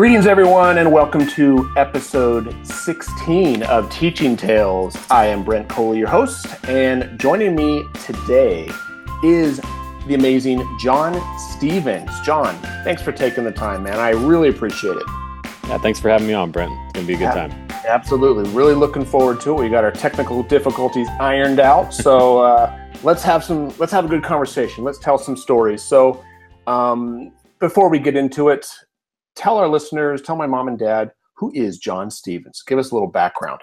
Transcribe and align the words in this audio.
Greetings, 0.00 0.26
everyone, 0.26 0.78
and 0.78 0.90
welcome 0.90 1.26
to 1.26 1.70
episode 1.76 2.56
16 2.66 3.62
of 3.64 3.90
Teaching 3.90 4.34
Tales. 4.34 4.96
I 5.10 5.26
am 5.26 5.44
Brent 5.44 5.68
Coley, 5.68 5.98
your 5.98 6.08
host, 6.08 6.46
and 6.64 7.20
joining 7.20 7.54
me 7.54 7.84
today 8.06 8.70
is 9.22 9.60
the 10.06 10.14
amazing 10.14 10.66
John 10.80 11.20
Stevens. 11.38 12.10
John, 12.24 12.56
thanks 12.82 13.02
for 13.02 13.12
taking 13.12 13.44
the 13.44 13.52
time, 13.52 13.82
man. 13.82 13.98
I 13.98 14.12
really 14.12 14.48
appreciate 14.48 14.96
it. 14.96 15.04
Yeah, 15.68 15.76
thanks 15.76 16.00
for 16.00 16.08
having 16.08 16.26
me 16.26 16.32
on, 16.32 16.50
Brent. 16.50 16.72
It's 16.72 16.92
gonna 16.94 17.06
be 17.06 17.12
a 17.12 17.18
good 17.18 17.24
yeah, 17.24 17.48
time. 17.48 17.68
Absolutely, 17.86 18.50
really 18.52 18.72
looking 18.72 19.04
forward 19.04 19.38
to 19.42 19.50
it. 19.50 19.60
We 19.60 19.68
got 19.68 19.84
our 19.84 19.92
technical 19.92 20.42
difficulties 20.42 21.08
ironed 21.20 21.60
out, 21.60 21.92
so 21.92 22.38
uh, 22.38 22.74
let's 23.02 23.22
have 23.24 23.44
some. 23.44 23.68
Let's 23.76 23.92
have 23.92 24.06
a 24.06 24.08
good 24.08 24.24
conversation. 24.24 24.82
Let's 24.82 24.98
tell 24.98 25.18
some 25.18 25.36
stories. 25.36 25.82
So, 25.82 26.24
um, 26.66 27.32
before 27.58 27.90
we 27.90 27.98
get 27.98 28.16
into 28.16 28.48
it, 28.48 28.66
tell 29.40 29.56
our 29.56 29.68
listeners, 29.68 30.20
tell 30.20 30.36
my 30.36 30.46
mom 30.46 30.68
and 30.68 30.78
dad, 30.78 31.12
who 31.34 31.50
is 31.54 31.78
John 31.78 32.10
Stevens? 32.10 32.62
Give 32.66 32.78
us 32.78 32.90
a 32.90 32.94
little 32.94 33.08
background. 33.08 33.60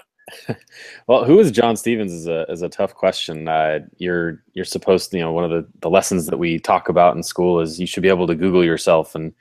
well, 1.08 1.24
who 1.24 1.40
is 1.40 1.52
John 1.52 1.78
Stevens 1.78 2.12
is 2.12 2.28
a 2.28 2.44
is 2.52 2.62
a 2.62 2.68
tough 2.68 2.96
question. 2.96 3.48
Uh, 3.48 3.80
you're 3.98 4.44
you're 4.54 4.66
supposed 4.66 5.12
to, 5.12 5.18
you 5.18 5.24
know, 5.24 5.32
one 5.32 5.46
of 5.46 5.52
the, 5.52 5.66
the 5.80 5.90
lessons 5.90 6.26
that 6.26 6.38
we 6.38 6.60
talk 6.60 6.90
about 6.90 7.16
in 7.16 7.24
school 7.24 7.62
is 7.62 7.80
you 7.80 7.86
should 7.86 8.04
be 8.04 8.10
able 8.10 8.28
to 8.28 8.36
Google 8.36 8.66
yourself 8.66 9.16
and 9.16 9.34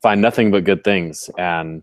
find 0.00 0.22
nothing 0.22 0.50
but 0.50 0.64
good 0.64 0.84
things. 0.84 1.28
And 1.36 1.82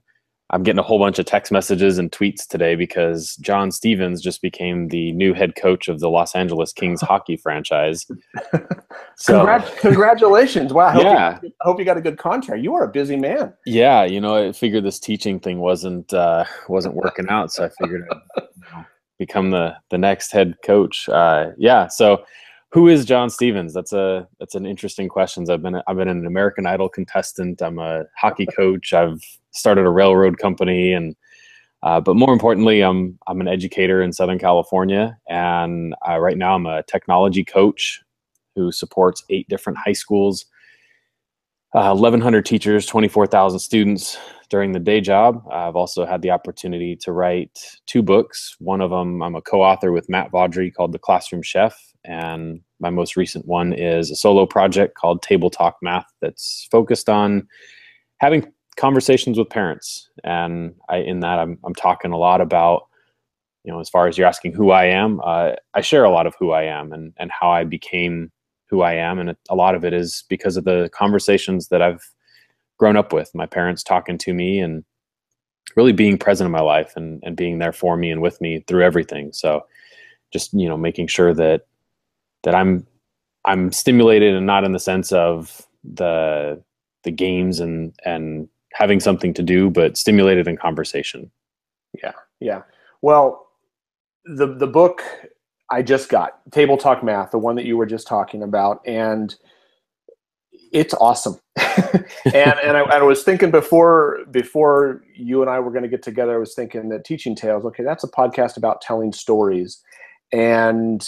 I'm 0.52 0.64
getting 0.64 0.80
a 0.80 0.84
whole 0.84 0.98
bunch 0.98 1.20
of 1.20 1.26
text 1.26 1.52
messages 1.52 2.00
and 2.00 2.12
tweets 2.12 2.48
today 2.48 2.76
because 2.76 3.36
John 3.36 3.72
Stevens 3.72 4.22
just 4.22 4.42
became 4.42 4.88
the 4.88 5.12
new 5.12 5.34
head 5.34 5.56
coach 5.56 5.88
of 5.88 6.00
the 6.00 6.10
Los 6.10 6.36
Angeles 6.36 6.74
Kings 6.74 7.02
hockey 7.10 7.38
franchise. 7.38 8.06
So, 9.16 9.46
Congrat- 9.46 9.78
congratulations! 9.80 10.74
Wow, 10.74 10.88
I 10.88 10.92
hope, 10.94 11.04
yeah. 11.04 11.40
you, 11.44 11.52
I 11.62 11.64
hope 11.66 11.78
you 11.78 11.84
got 11.84 11.98
a 11.98 12.02
good 12.02 12.18
contract. 12.18 12.64
You 12.64 12.74
are 12.76 12.86
a 12.86 12.88
busy 12.88 13.18
man. 13.18 13.54
Yeah, 13.66 14.06
you 14.06 14.22
know, 14.22 14.48
I 14.48 14.54
figured 14.54 14.86
this 14.86 14.98
teaching 14.98 15.42
thing 15.42 15.60
wasn't 15.60 16.14
uh, 16.14 16.46
wasn't 16.70 16.96
working 16.96 17.28
out, 17.28 17.52
so 17.52 17.66
I 17.66 17.70
figured 17.82 18.08
I'd 18.10 18.44
you 18.56 18.62
know, 18.72 18.86
become 19.18 19.52
the 19.52 19.76
the 19.90 19.98
next 19.98 20.32
head 20.32 20.56
coach. 20.64 21.10
Uh, 21.10 21.52
yeah, 21.58 21.88
so 21.88 22.24
who 22.72 22.88
is 22.88 23.06
John 23.06 23.30
Stevens? 23.30 23.74
That's 23.74 23.94
a 23.94 24.28
that's 24.40 24.56
an 24.56 24.66
interesting 24.66 25.10
question. 25.10 25.50
I've 25.50 25.62
been 25.62 25.82
I've 25.88 25.98
been 25.98 26.08
an 26.08 26.26
American 26.26 26.66
Idol 26.66 26.90
contestant. 26.90 27.62
I'm 27.62 27.80
a 27.80 28.06
hockey 28.16 28.46
coach. 28.46 28.94
I've 28.94 29.22
started 29.52 29.86
a 29.86 29.90
railroad 29.90 30.38
company, 30.38 30.94
and 30.94 31.16
uh, 31.82 32.00
but 32.00 32.16
more 32.16 32.32
importantly, 32.32 32.82
I'm 32.82 33.18
I'm 33.28 33.42
an 33.42 33.48
educator 33.48 34.02
in 34.02 34.14
Southern 34.14 34.38
California, 34.38 35.18
and 35.28 35.96
uh, 36.08 36.20
right 36.20 36.38
now 36.38 36.56
I'm 36.56 36.68
a 36.68 36.84
technology 36.84 37.44
coach 37.44 38.02
who 38.56 38.72
supports 38.72 39.24
eight 39.30 39.48
different 39.50 39.80
high 39.80 39.94
schools, 39.94 40.46
uh, 41.74 41.94
1,100 41.94 42.46
teachers, 42.46 42.86
24,000 42.86 43.60
students 43.60 44.18
during 44.50 44.72
the 44.72 44.80
day 44.80 45.02
job. 45.02 45.44
I've 45.52 45.76
also 45.76 46.06
had 46.06 46.22
the 46.22 46.32
opportunity 46.32 46.96
to 46.98 47.12
write 47.12 47.60
two 47.86 48.02
books. 48.02 48.56
One 48.60 48.82
of 48.82 48.90
them 48.90 49.22
I'm 49.22 49.36
a 49.36 49.42
co-author 49.42 49.92
with 49.92 50.10
Matt 50.10 50.32
Vaudrey 50.32 50.74
called 50.74 50.92
The 50.92 51.00
Classroom 51.00 51.42
Chef, 51.42 51.78
and 52.04 52.62
my 52.80 52.90
most 52.90 53.16
recent 53.16 53.46
one 53.46 53.74
is 53.74 54.10
a 54.10 54.16
solo 54.16 54.46
project 54.46 54.96
called 54.96 55.22
Table 55.22 55.50
Talk 55.50 55.78
Math 55.82 56.12
that's 56.22 56.68
focused 56.72 57.10
on 57.10 57.48
having 58.20 58.52
conversations 58.78 59.38
with 59.38 59.50
parents. 59.50 60.10
And 60.24 60.74
I, 60.88 60.98
in 60.98 61.20
that, 61.20 61.40
I'm, 61.40 61.60
I'm 61.66 61.76
talking 61.76 62.12
a 62.12 62.18
lot 62.18 62.40
about, 62.42 62.84
you 63.64 63.72
know, 63.72 63.80
as 63.80 63.90
far 63.90 64.08
as 64.08 64.18
you're 64.18 64.28
asking 64.28 64.54
who 64.54 64.72
I 64.72 64.86
am, 64.86 65.20
uh, 65.24 65.52
I 65.74 65.82
share 65.82 66.06
a 66.06 66.12
lot 66.12 66.26
of 66.26 66.36
who 66.40 66.52
I 66.52 66.64
am 66.64 66.94
and, 66.94 67.14
and 67.18 67.30
how 67.38 67.52
I 67.52 67.66
became 67.66 68.32
who 68.70 68.82
I 68.82 68.94
am. 68.94 69.20
And 69.20 69.36
a 69.50 69.56
lot 69.56 69.76
of 69.76 69.84
it 69.84 69.94
is 69.94 70.24
because 70.30 70.56
of 70.56 70.64
the 70.64 70.90
conversations 70.94 71.68
that 71.68 71.82
I've 71.82 72.04
grown 72.80 72.98
up 72.98 73.14
with, 73.14 73.30
my 73.36 73.46
parents 73.46 73.84
talking 73.84 74.18
to 74.18 74.34
me 74.34 74.60
and 74.60 74.84
really 75.76 75.92
being 75.94 76.18
present 76.18 76.46
in 76.48 76.52
my 76.52 76.62
life 76.62 76.94
and, 76.96 77.22
and 77.24 77.36
being 77.36 77.60
there 77.60 77.74
for 77.74 77.96
me 77.96 78.10
and 78.10 78.22
with 78.22 78.42
me 78.42 78.64
through 78.68 78.84
everything. 78.84 79.32
So 79.34 79.66
just, 80.32 80.54
you 80.54 80.68
know, 80.68 80.78
making 80.78 81.08
sure 81.08 81.34
that 81.34 81.68
that 82.44 82.56
I'm 82.56 82.88
I'm 83.46 83.72
stimulated 83.72 84.36
and 84.36 84.46
not 84.46 84.64
in 84.64 84.72
the 84.72 84.80
sense 84.80 85.12
of 85.12 85.68
the 85.84 86.62
the 87.04 87.12
games 87.12 87.60
and 87.60 87.94
and 88.06 88.48
having 88.74 89.00
something 89.00 89.34
to 89.34 89.44
do, 89.44 89.70
but 89.70 89.98
stimulated 89.98 90.48
in 90.48 90.58
conversation. 90.58 91.32
Yeah, 92.02 92.14
yeah. 92.40 92.62
Well, 93.02 93.48
the 94.26 94.48
the 94.56 94.68
book 94.68 95.04
I 95.72 95.82
just 95.82 96.10
got, 96.10 96.40
Table 96.52 96.78
Talk 96.78 97.04
Math, 97.04 97.32
the 97.32 97.38
one 97.38 97.56
that 97.56 97.66
you 97.66 97.78
were 97.78 97.86
just 97.86 98.08
talking 98.08 98.44
about, 98.44 98.82
and 98.86 99.36
it's 100.72 100.94
awesome. 100.96 101.38
and 102.26 102.60
and 102.64 102.78
I, 102.78 102.82
I, 102.82 103.02
was 103.02 103.24
thinking 103.24 103.52
before 103.52 104.20
before 104.32 105.04
you 105.16 105.42
and 105.42 105.50
I 105.50 105.60
were 105.60 105.72
going 105.72 105.84
to 105.84 105.90
get 105.90 106.04
together, 106.04 106.36
I 106.36 106.40
was 106.40 106.54
thinking 106.54 106.90
that 106.90 107.06
Teaching 107.06 107.36
Tales, 107.36 107.66
okay, 107.66 107.84
that's 107.84 108.04
a 108.04 108.10
podcast 108.10 108.58
about 108.58 108.82
telling 108.82 109.14
stories, 109.14 109.82
and 110.32 111.08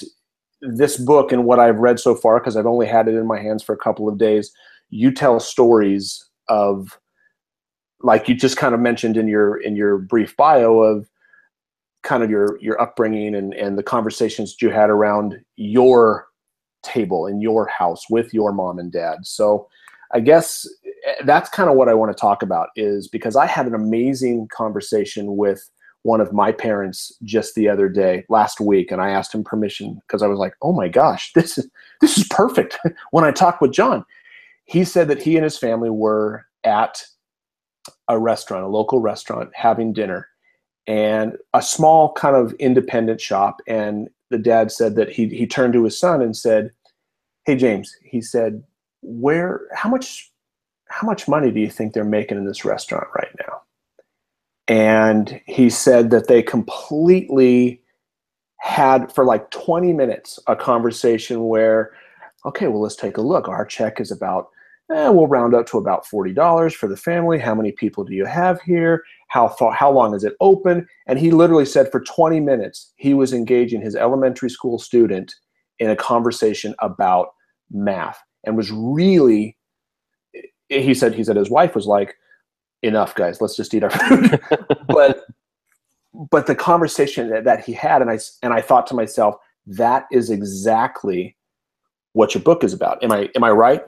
this 0.61 0.97
book 0.97 1.31
and 1.31 1.45
what 1.45 1.59
I've 1.59 1.79
read 1.79 1.99
so 1.99 2.15
far, 2.15 2.39
because 2.39 2.55
I've 2.55 2.65
only 2.65 2.87
had 2.87 3.07
it 3.07 3.15
in 3.15 3.27
my 3.27 3.39
hands 3.39 3.63
for 3.63 3.73
a 3.73 3.77
couple 3.77 4.07
of 4.07 4.17
days, 4.17 4.51
you 4.89 5.11
tell 5.11 5.39
stories 5.39 6.23
of, 6.47 6.99
like 8.01 8.29
you 8.29 8.35
just 8.35 8.57
kind 8.57 8.73
of 8.73 8.79
mentioned 8.79 9.17
in 9.17 9.27
your 9.27 9.57
in 9.57 9.75
your 9.75 9.97
brief 9.97 10.35
bio 10.37 10.79
of 10.79 11.09
kind 12.03 12.23
of 12.23 12.29
your 12.29 12.57
your 12.61 12.79
upbringing 12.81 13.35
and 13.35 13.53
and 13.53 13.77
the 13.77 13.83
conversations 13.83 14.55
that 14.55 14.65
you 14.65 14.71
had 14.71 14.89
around 14.89 15.39
your 15.55 16.27
table 16.83 17.27
in 17.27 17.41
your 17.41 17.67
house 17.67 18.09
with 18.09 18.33
your 18.33 18.51
mom 18.51 18.79
and 18.79 18.91
dad. 18.91 19.19
So 19.23 19.67
I 20.13 20.19
guess 20.19 20.67
eh, 21.07 21.23
that's 21.25 21.49
kind 21.49 21.69
of 21.69 21.75
what 21.75 21.89
I 21.89 21.93
want 21.93 22.15
to 22.15 22.19
talk 22.19 22.43
about 22.43 22.69
is 22.75 23.07
because 23.07 23.35
I 23.35 23.45
had 23.45 23.67
an 23.67 23.75
amazing 23.75 24.47
conversation 24.51 25.37
with 25.37 25.69
one 26.03 26.21
of 26.21 26.33
my 26.33 26.51
parents 26.51 27.11
just 27.23 27.55
the 27.55 27.69
other 27.69 27.87
day 27.87 28.25
last 28.29 28.59
week 28.59 28.91
and 28.91 29.01
i 29.01 29.09
asked 29.09 29.33
him 29.33 29.43
permission 29.43 29.99
because 30.07 30.23
i 30.23 30.27
was 30.27 30.39
like 30.39 30.53
oh 30.61 30.73
my 30.73 30.87
gosh 30.87 31.31
this 31.33 31.57
is 31.57 31.69
this 32.01 32.17
is 32.17 32.27
perfect 32.29 32.79
when 33.11 33.23
i 33.23 33.31
talked 33.31 33.61
with 33.61 33.71
john 33.71 34.03
he 34.65 34.83
said 34.83 35.07
that 35.07 35.21
he 35.21 35.35
and 35.35 35.43
his 35.43 35.57
family 35.57 35.89
were 35.89 36.45
at 36.63 37.03
a 38.07 38.17
restaurant 38.17 38.63
a 38.63 38.67
local 38.67 38.99
restaurant 38.99 39.49
having 39.53 39.93
dinner 39.93 40.27
and 40.87 41.37
a 41.53 41.61
small 41.61 42.13
kind 42.13 42.35
of 42.35 42.53
independent 42.53 43.21
shop 43.21 43.61
and 43.67 44.09
the 44.31 44.39
dad 44.39 44.71
said 44.71 44.95
that 44.95 45.11
he, 45.11 45.27
he 45.29 45.45
turned 45.45 45.73
to 45.73 45.83
his 45.83 45.99
son 45.99 46.21
and 46.21 46.35
said 46.35 46.71
hey 47.45 47.55
james 47.55 47.95
he 48.03 48.21
said 48.21 48.63
where 49.01 49.61
how 49.73 49.89
much 49.89 50.31
how 50.91 51.07
much 51.07 51.27
money 51.27 51.51
do 51.51 51.59
you 51.59 51.69
think 51.69 51.93
they're 51.93 52.03
making 52.03 52.37
in 52.37 52.45
this 52.45 52.65
restaurant 52.65 53.07
right 53.15 53.33
now? 53.47 53.61
And 54.67 55.41
he 55.45 55.69
said 55.69 56.11
that 56.11 56.27
they 56.27 56.43
completely 56.43 57.81
had 58.57 59.11
for 59.11 59.25
like 59.25 59.49
20 59.51 59.93
minutes 59.93 60.37
a 60.47 60.55
conversation 60.55 61.47
where 61.47 61.91
okay 62.45 62.67
well 62.67 62.81
let's 62.81 62.95
take 62.95 63.17
a 63.17 63.21
look. 63.21 63.47
Our 63.47 63.65
check 63.65 63.99
is 63.99 64.11
about 64.11 64.49
eh, 64.91 65.09
we'll 65.09 65.27
round 65.27 65.53
up 65.53 65.65
to 65.67 65.77
about 65.77 66.05
$40 66.05 66.73
for 66.73 66.87
the 66.87 66.97
family. 66.97 67.39
How 67.39 67.55
many 67.55 67.71
people 67.71 68.03
do 68.03 68.13
you 68.13 68.25
have 68.25 68.61
here? 68.61 69.03
How 69.27 69.47
far 69.47 69.71
how 69.71 69.91
long 69.91 70.13
is 70.13 70.23
it 70.23 70.35
open? 70.39 70.87
And 71.07 71.17
he 71.17 71.31
literally 71.31 71.65
said 71.65 71.91
for 71.91 72.01
20 72.01 72.39
minutes 72.39 72.93
he 72.97 73.13
was 73.13 73.33
engaging 73.33 73.81
his 73.81 73.95
elementary 73.95 74.49
school 74.49 74.77
student 74.77 75.33
in 75.79 75.89
a 75.89 75.95
conversation 75.95 76.75
about 76.79 77.29
math 77.71 78.21
and 78.45 78.57
was 78.57 78.71
really 78.71 79.57
he 80.67 80.93
said 80.93 81.13
he 81.13 81.23
said 81.23 81.35
his 81.35 81.49
wife 81.49 81.73
was 81.73 81.85
like 81.85 82.15
enough 82.83 83.15
guys 83.15 83.39
let's 83.39 83.55
just 83.55 83.73
eat 83.73 83.83
our 83.83 83.89
food. 83.89 84.39
But 84.87 85.25
but 86.29 86.45
the 86.45 86.55
conversation 86.55 87.29
that, 87.29 87.45
that 87.45 87.63
he 87.63 87.71
had 87.71 88.01
and 88.01 88.11
i 88.11 88.19
and 88.43 88.53
i 88.53 88.59
thought 88.61 88.85
to 88.87 88.93
myself 88.93 89.35
that 89.65 90.05
is 90.11 90.29
exactly 90.29 91.37
what 92.13 92.33
your 92.33 92.43
book 92.43 92.63
is 92.63 92.73
about. 92.73 93.01
Am 93.03 93.11
i 93.11 93.29
am 93.35 93.43
i 93.43 93.49
right 93.49 93.81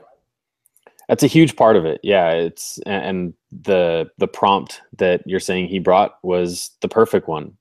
that's 1.08 1.22
a 1.22 1.28
huge 1.28 1.56
part 1.56 1.76
of 1.76 1.84
it. 1.84 2.00
Yeah 2.02 2.30
it's 2.30 2.78
and 2.86 3.34
the 3.50 4.10
the 4.18 4.28
prompt 4.28 4.80
that 4.98 5.22
you're 5.26 5.40
saying 5.40 5.68
he 5.68 5.78
brought 5.78 6.18
was 6.22 6.70
the 6.80 6.88
perfect 6.88 7.28
one. 7.28 7.56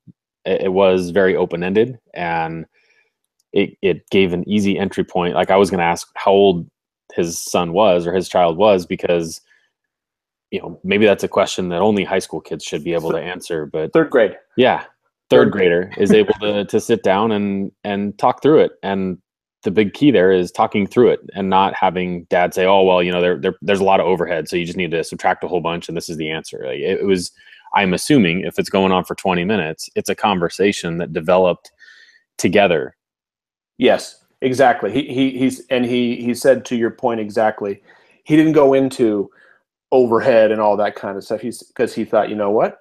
It, 0.45 0.63
it 0.63 0.73
was 0.73 1.11
very 1.11 1.35
open-ended 1.35 1.99
and 2.13 2.65
it, 3.51 3.77
it 3.81 4.09
gave 4.09 4.33
an 4.33 4.47
easy 4.49 4.77
entry 4.77 5.03
point. 5.03 5.35
Like 5.35 5.51
i 5.51 5.57
was 5.57 5.69
going 5.69 5.79
to 5.79 5.85
ask 5.85 6.07
how 6.15 6.31
old 6.31 6.69
his 7.13 7.39
son 7.39 7.73
was 7.73 8.07
or 8.07 8.13
his 8.13 8.27
child 8.27 8.57
was 8.57 8.85
because 8.85 9.41
you 10.51 10.59
know 10.59 10.79
maybe 10.83 11.05
that's 11.05 11.23
a 11.23 11.27
question 11.27 11.69
that 11.69 11.81
only 11.81 12.03
high 12.03 12.19
school 12.19 12.41
kids 12.41 12.63
should 12.63 12.83
be 12.83 12.93
able 12.93 13.11
to 13.11 13.19
answer 13.19 13.65
but 13.65 13.91
third 13.93 14.09
grade. 14.09 14.35
Yeah 14.57 14.85
third, 15.29 15.45
third 15.45 15.51
grader 15.51 15.91
is 15.97 16.11
able 16.11 16.33
to 16.35 16.65
to 16.65 16.79
sit 16.79 17.03
down 17.03 17.31
and 17.31 17.71
and 17.83 18.17
talk 18.17 18.41
through 18.41 18.59
it 18.59 18.73
and 18.83 19.17
the 19.63 19.71
big 19.71 19.93
key 19.93 20.11
there 20.11 20.31
is 20.31 20.51
talking 20.51 20.85
through 20.85 21.09
it 21.09 21.19
and 21.35 21.49
not 21.49 21.73
having 21.73 22.23
dad 22.25 22.53
say 22.53 22.65
oh 22.65 22.83
well 22.83 23.01
you 23.01 23.11
know 23.11 23.21
there, 23.21 23.37
there 23.37 23.55
there's 23.61 23.79
a 23.79 23.83
lot 23.83 23.99
of 23.99 24.05
overhead 24.05 24.47
so 24.47 24.55
you 24.55 24.65
just 24.65 24.77
need 24.77 24.91
to 24.91 25.03
subtract 25.03 25.43
a 25.43 25.47
whole 25.47 25.61
bunch 25.61 25.87
and 25.87 25.97
this 25.97 26.09
is 26.09 26.17
the 26.17 26.29
answer 26.29 26.63
like 26.65 26.79
it, 26.79 26.99
it 26.99 27.05
was 27.05 27.31
i'm 27.73 27.93
assuming 27.93 28.41
if 28.41 28.59
it's 28.59 28.69
going 28.69 28.91
on 28.91 29.03
for 29.03 29.15
20 29.15 29.43
minutes 29.43 29.89
it's 29.95 30.09
a 30.09 30.15
conversation 30.15 30.97
that 30.97 31.13
developed 31.13 31.71
together 32.37 32.95
yes 33.77 34.23
exactly 34.41 34.91
he, 34.91 35.13
he 35.13 35.37
he's 35.37 35.65
and 35.67 35.85
he 35.85 36.17
he 36.17 36.33
said 36.33 36.65
to 36.65 36.75
your 36.75 36.91
point 36.91 37.19
exactly 37.19 37.81
he 38.23 38.35
didn't 38.35 38.53
go 38.53 38.73
into 38.73 39.29
overhead 39.93 40.51
and 40.51 40.59
all 40.59 40.75
that 40.75 40.95
kind 40.95 41.15
of 41.15 41.23
stuff. 41.23 41.39
He's 41.39 41.63
because 41.63 41.93
he 41.93 42.03
thought, 42.03 42.29
you 42.29 42.35
know 42.35 42.51
what, 42.51 42.79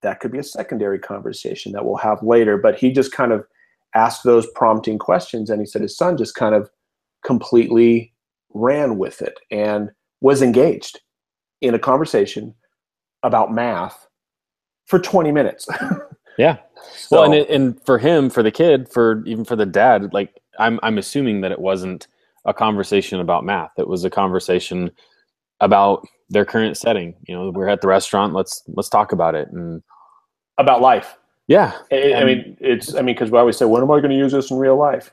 that 0.00 0.20
could 0.20 0.32
be 0.32 0.38
a 0.38 0.44
secondary 0.44 0.98
conversation 0.98 1.72
that 1.72 1.84
we'll 1.84 1.96
have 1.96 2.22
later. 2.22 2.56
But 2.56 2.78
he 2.78 2.90
just 2.90 3.12
kind 3.12 3.32
of 3.32 3.44
asked 3.94 4.24
those 4.24 4.46
prompting 4.54 4.98
questions, 4.98 5.50
and 5.50 5.60
he 5.60 5.66
said 5.66 5.82
his 5.82 5.96
son 5.96 6.16
just 6.16 6.34
kind 6.34 6.54
of 6.54 6.70
completely 7.24 8.12
ran 8.54 8.98
with 8.98 9.22
it 9.22 9.38
and 9.50 9.90
was 10.20 10.42
engaged 10.42 11.00
in 11.60 11.74
a 11.74 11.78
conversation 11.78 12.54
about 13.22 13.52
math 13.52 14.06
for 14.86 14.98
20 14.98 15.32
minutes. 15.32 15.66
yeah. 16.38 16.58
So, 16.96 17.20
well, 17.20 17.24
and 17.24 17.34
it, 17.34 17.48
and 17.50 17.80
for 17.84 17.98
him, 17.98 18.30
for 18.30 18.42
the 18.42 18.50
kid, 18.50 18.88
for 18.88 19.24
even 19.26 19.44
for 19.44 19.56
the 19.56 19.66
dad, 19.66 20.12
like 20.12 20.40
I'm 20.58 20.80
I'm 20.82 20.98
assuming 20.98 21.40
that 21.42 21.52
it 21.52 21.60
wasn't 21.60 22.08
a 22.44 22.52
conversation 22.52 23.20
about 23.20 23.44
math. 23.44 23.70
It 23.78 23.86
was 23.86 24.04
a 24.04 24.10
conversation 24.10 24.90
about 25.60 26.06
their 26.28 26.44
current 26.44 26.76
setting. 26.76 27.14
You 27.28 27.36
know, 27.36 27.50
we're 27.50 27.68
at 27.68 27.80
the 27.80 27.88
restaurant. 27.88 28.32
Let's 28.32 28.62
let's 28.68 28.88
talk 28.88 29.12
about 29.12 29.34
it 29.34 29.48
and 29.52 29.82
about 30.58 30.80
life. 30.80 31.16
Yeah, 31.48 31.76
I, 31.90 32.14
I 32.14 32.24
mean, 32.24 32.56
it's 32.60 32.94
I 32.94 33.02
mean, 33.02 33.14
because 33.14 33.30
we 33.30 33.38
always 33.38 33.56
say, 33.56 33.64
when 33.64 33.82
am 33.82 33.90
I 33.90 33.98
going 34.00 34.10
to 34.10 34.16
use 34.16 34.32
this 34.32 34.50
in 34.50 34.58
real 34.58 34.76
life? 34.76 35.12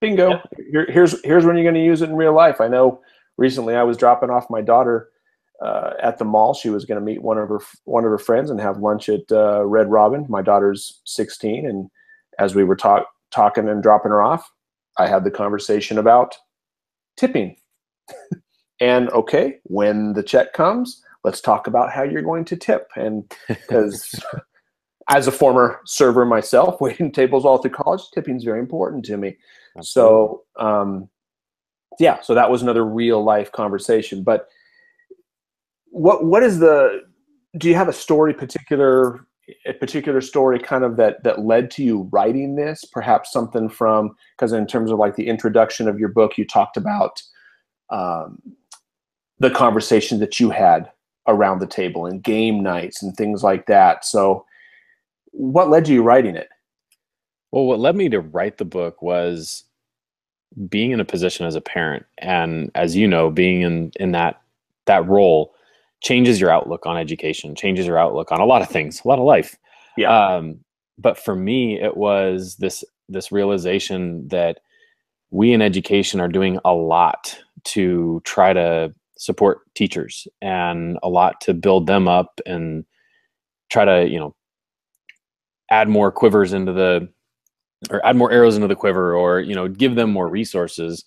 Bingo. 0.00 0.30
Yeah. 0.30 0.42
Here, 0.70 0.86
here's 0.90 1.24
here's 1.24 1.44
when 1.44 1.56
you're 1.56 1.64
going 1.64 1.74
to 1.74 1.84
use 1.84 2.02
it 2.02 2.10
in 2.10 2.16
real 2.16 2.34
life. 2.34 2.60
I 2.60 2.68
know. 2.68 3.00
Recently, 3.36 3.74
I 3.74 3.82
was 3.82 3.96
dropping 3.96 4.30
off 4.30 4.48
my 4.48 4.60
daughter 4.60 5.08
uh, 5.62 5.92
at 6.02 6.18
the 6.18 6.24
mall. 6.24 6.54
She 6.54 6.70
was 6.70 6.84
going 6.84 7.00
to 7.00 7.04
meet 7.04 7.22
one 7.22 7.38
of 7.38 7.48
her 7.48 7.60
one 7.84 8.04
of 8.04 8.10
her 8.10 8.18
friends 8.18 8.50
and 8.50 8.60
have 8.60 8.78
lunch 8.78 9.08
at 9.08 9.30
uh, 9.30 9.64
Red 9.64 9.90
Robin. 9.90 10.26
My 10.28 10.42
daughter's 10.42 11.00
16, 11.04 11.66
and 11.66 11.90
as 12.38 12.54
we 12.54 12.64
were 12.64 12.76
talk, 12.76 13.06
talking 13.30 13.68
and 13.68 13.82
dropping 13.82 14.10
her 14.10 14.22
off, 14.22 14.50
I 14.98 15.08
had 15.08 15.24
the 15.24 15.30
conversation 15.30 15.98
about 15.98 16.36
tipping. 17.16 17.56
and 18.80 19.10
okay, 19.10 19.58
when 19.64 20.12
the 20.12 20.22
check 20.22 20.52
comes, 20.52 21.02
let's 21.22 21.40
talk 21.40 21.66
about 21.66 21.92
how 21.92 22.02
you're 22.02 22.22
going 22.22 22.44
to 22.46 22.56
tip. 22.56 22.88
And 22.96 23.30
because 23.48 24.14
as 25.08 25.26
a 25.26 25.32
former 25.32 25.80
server 25.84 26.24
myself, 26.24 26.80
waiting 26.80 27.12
tables 27.12 27.44
all 27.44 27.58
through 27.58 27.72
college, 27.72 28.02
tipping 28.14 28.36
is 28.36 28.44
very 28.44 28.60
important 28.60 29.04
to 29.06 29.16
me. 29.16 29.36
Absolutely. 29.76 29.84
So, 29.84 30.42
um, 30.58 31.08
yeah, 31.98 32.20
so 32.20 32.34
that 32.34 32.50
was 32.50 32.62
another 32.62 32.84
real 32.84 33.22
life 33.22 33.52
conversation. 33.52 34.22
But 34.22 34.48
what 35.90 36.24
what 36.24 36.42
is 36.42 36.58
the? 36.58 37.02
Do 37.56 37.68
you 37.68 37.76
have 37.76 37.88
a 37.88 37.92
story 37.92 38.34
particular 38.34 39.26
a 39.66 39.72
particular 39.74 40.20
story 40.20 40.58
kind 40.58 40.84
of 40.84 40.96
that 40.96 41.22
that 41.24 41.44
led 41.44 41.70
to 41.70 41.82
you 41.82 42.08
writing 42.12 42.56
this 42.56 42.84
perhaps 42.84 43.30
something 43.30 43.68
from 43.68 44.14
because 44.36 44.52
in 44.52 44.66
terms 44.66 44.90
of 44.90 44.98
like 44.98 45.16
the 45.16 45.26
introduction 45.26 45.88
of 45.88 45.98
your 45.98 46.08
book 46.08 46.38
you 46.38 46.46
talked 46.46 46.76
about 46.76 47.22
um, 47.90 48.38
the 49.38 49.50
conversation 49.50 50.18
that 50.18 50.40
you 50.40 50.50
had 50.50 50.90
around 51.26 51.58
the 51.58 51.66
table 51.66 52.06
and 52.06 52.22
game 52.22 52.62
nights 52.62 53.02
and 53.02 53.14
things 53.16 53.42
like 53.42 53.66
that 53.66 54.04
so 54.04 54.44
what 55.36 55.68
led 55.68 55.88
you 55.88 56.02
writing 56.02 56.36
it 56.36 56.48
well 57.52 57.66
what 57.66 57.80
led 57.80 57.96
me 57.96 58.08
to 58.08 58.20
write 58.20 58.58
the 58.58 58.64
book 58.64 59.02
was 59.02 59.64
being 60.68 60.92
in 60.92 61.00
a 61.00 61.04
position 61.04 61.46
as 61.46 61.56
a 61.56 61.60
parent 61.60 62.06
and 62.18 62.70
as 62.74 62.96
you 62.96 63.08
know 63.08 63.30
being 63.30 63.62
in 63.62 63.92
in 63.96 64.12
that 64.12 64.40
that 64.86 65.06
role 65.06 65.54
changes 66.04 66.40
your 66.40 66.50
outlook 66.50 66.86
on 66.86 66.98
education, 66.98 67.54
changes 67.54 67.86
your 67.86 67.98
outlook 67.98 68.30
on 68.30 68.40
a 68.40 68.44
lot 68.44 68.62
of 68.62 68.68
things, 68.68 69.00
a 69.04 69.08
lot 69.08 69.18
of 69.18 69.24
life. 69.24 69.56
Yeah. 69.96 70.36
Um, 70.36 70.60
but 70.98 71.18
for 71.18 71.34
me, 71.34 71.80
it 71.80 71.96
was 71.96 72.56
this 72.56 72.84
this 73.08 73.32
realization 73.32 74.28
that 74.28 74.60
we 75.30 75.52
in 75.52 75.60
education 75.60 76.20
are 76.20 76.28
doing 76.28 76.58
a 76.64 76.72
lot 76.72 77.38
to 77.64 78.20
try 78.24 78.52
to 78.52 78.94
support 79.16 79.60
teachers 79.74 80.28
and 80.40 80.98
a 81.02 81.08
lot 81.08 81.40
to 81.40 81.54
build 81.54 81.86
them 81.86 82.06
up 82.06 82.40
and 82.46 82.84
try 83.70 83.84
to 83.84 84.08
you 84.08 84.18
know 84.18 84.34
add 85.80 85.88
more 85.88 86.10
quivers 86.12 86.52
into 86.52 86.72
the 86.72 87.08
or 87.90 88.04
add 88.06 88.16
more 88.16 88.32
arrows 88.32 88.56
into 88.56 88.68
the 88.68 88.76
quiver 88.76 89.14
or 89.14 89.40
you 89.40 89.54
know 89.54 89.68
give 89.68 89.94
them 89.94 90.10
more 90.10 90.28
resources 90.28 91.04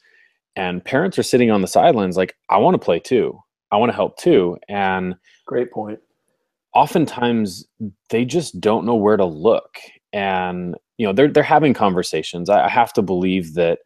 and 0.56 0.84
parents 0.84 1.18
are 1.18 1.24
sitting 1.24 1.52
on 1.52 1.62
the 1.62 1.68
sidelines 1.68 2.18
like 2.18 2.36
i 2.50 2.58
want 2.58 2.74
to 2.74 2.86
play 2.86 3.00
too 3.00 3.40
I 3.72 3.78
want 3.78 3.90
to 3.90 3.96
help 3.96 4.18
too. 4.18 4.58
And 4.68 5.16
great 5.46 5.72
point. 5.72 6.00
Oftentimes 6.74 7.66
they 8.10 8.26
just 8.26 8.60
don't 8.60 8.86
know 8.86 8.96
where 8.96 9.18
to 9.18 9.26
look. 9.26 9.78
And, 10.14 10.76
you 10.98 11.06
know, 11.06 11.14
they're, 11.14 11.28
they're 11.28 11.44
having 11.44 11.74
conversations. 11.74 12.50
I, 12.50 12.66
I 12.66 12.70
have 12.70 12.94
to 12.94 13.02
believe 13.02 13.56
that 13.56 13.80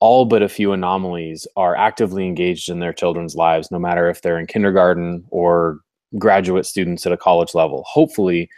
all 0.00 0.26
but 0.26 0.42
a 0.42 0.48
few 0.48 0.72
anomalies 0.72 1.46
are 1.56 1.74
actively 1.74 2.26
engaged 2.26 2.68
in 2.68 2.80
their 2.80 2.92
children's 2.92 3.34
lives, 3.34 3.70
no 3.70 3.78
matter 3.78 4.08
if 4.08 4.22
they're 4.22 4.38
in 4.38 4.46
kindergarten 4.46 5.24
or 5.30 5.80
graduate 6.18 6.66
students 6.66 7.06
at 7.06 7.12
a 7.12 7.16
college 7.16 7.54
level. 7.54 7.82
Hopefully 7.86 8.48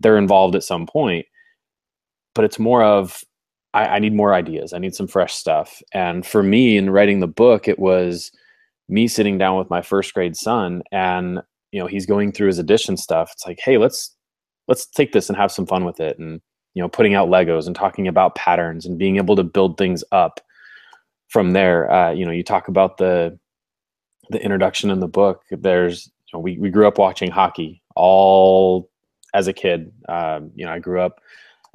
they're 0.00 0.18
involved 0.18 0.54
at 0.54 0.64
some 0.64 0.86
point. 0.86 1.26
But 2.34 2.44
it's 2.44 2.58
more 2.58 2.82
of, 2.82 3.24
I, 3.74 3.86
I 3.86 3.98
need 3.98 4.14
more 4.14 4.34
ideas. 4.34 4.72
I 4.72 4.78
need 4.78 4.94
some 4.94 5.06
fresh 5.06 5.34
stuff. 5.34 5.82
And 5.92 6.26
for 6.26 6.42
me, 6.42 6.76
in 6.76 6.90
writing 6.90 7.20
the 7.20 7.26
book, 7.26 7.66
it 7.68 7.78
was, 7.78 8.30
me 8.88 9.08
sitting 9.08 9.38
down 9.38 9.58
with 9.58 9.70
my 9.70 9.82
first 9.82 10.14
grade 10.14 10.36
son 10.36 10.82
and 10.92 11.40
you 11.72 11.80
know 11.80 11.86
he's 11.86 12.06
going 12.06 12.32
through 12.32 12.46
his 12.46 12.58
addition 12.58 12.96
stuff 12.96 13.30
it's 13.32 13.46
like 13.46 13.58
hey 13.62 13.78
let's 13.78 14.14
let's 14.68 14.86
take 14.86 15.12
this 15.12 15.28
and 15.28 15.36
have 15.36 15.52
some 15.52 15.66
fun 15.66 15.84
with 15.84 16.00
it 16.00 16.18
and 16.18 16.40
you 16.74 16.82
know 16.82 16.88
putting 16.88 17.14
out 17.14 17.28
legos 17.28 17.66
and 17.66 17.74
talking 17.74 18.06
about 18.06 18.34
patterns 18.34 18.86
and 18.86 18.98
being 18.98 19.16
able 19.16 19.36
to 19.36 19.42
build 19.42 19.76
things 19.76 20.04
up 20.12 20.40
from 21.28 21.52
there 21.52 21.90
uh, 21.90 22.10
you 22.10 22.24
know 22.24 22.30
you 22.30 22.44
talk 22.44 22.68
about 22.68 22.98
the 22.98 23.36
the 24.30 24.42
introduction 24.42 24.90
in 24.90 25.00
the 25.00 25.08
book 25.08 25.42
there's 25.50 26.06
you 26.06 26.38
know, 26.38 26.40
we, 26.40 26.58
we 26.58 26.70
grew 26.70 26.86
up 26.86 26.98
watching 26.98 27.30
hockey 27.30 27.82
all 27.94 28.88
as 29.36 29.46
a 29.46 29.52
kid 29.52 29.92
um, 30.08 30.50
you 30.54 30.64
know 30.64 30.72
i 30.72 30.78
grew 30.78 31.00
up 31.00 31.20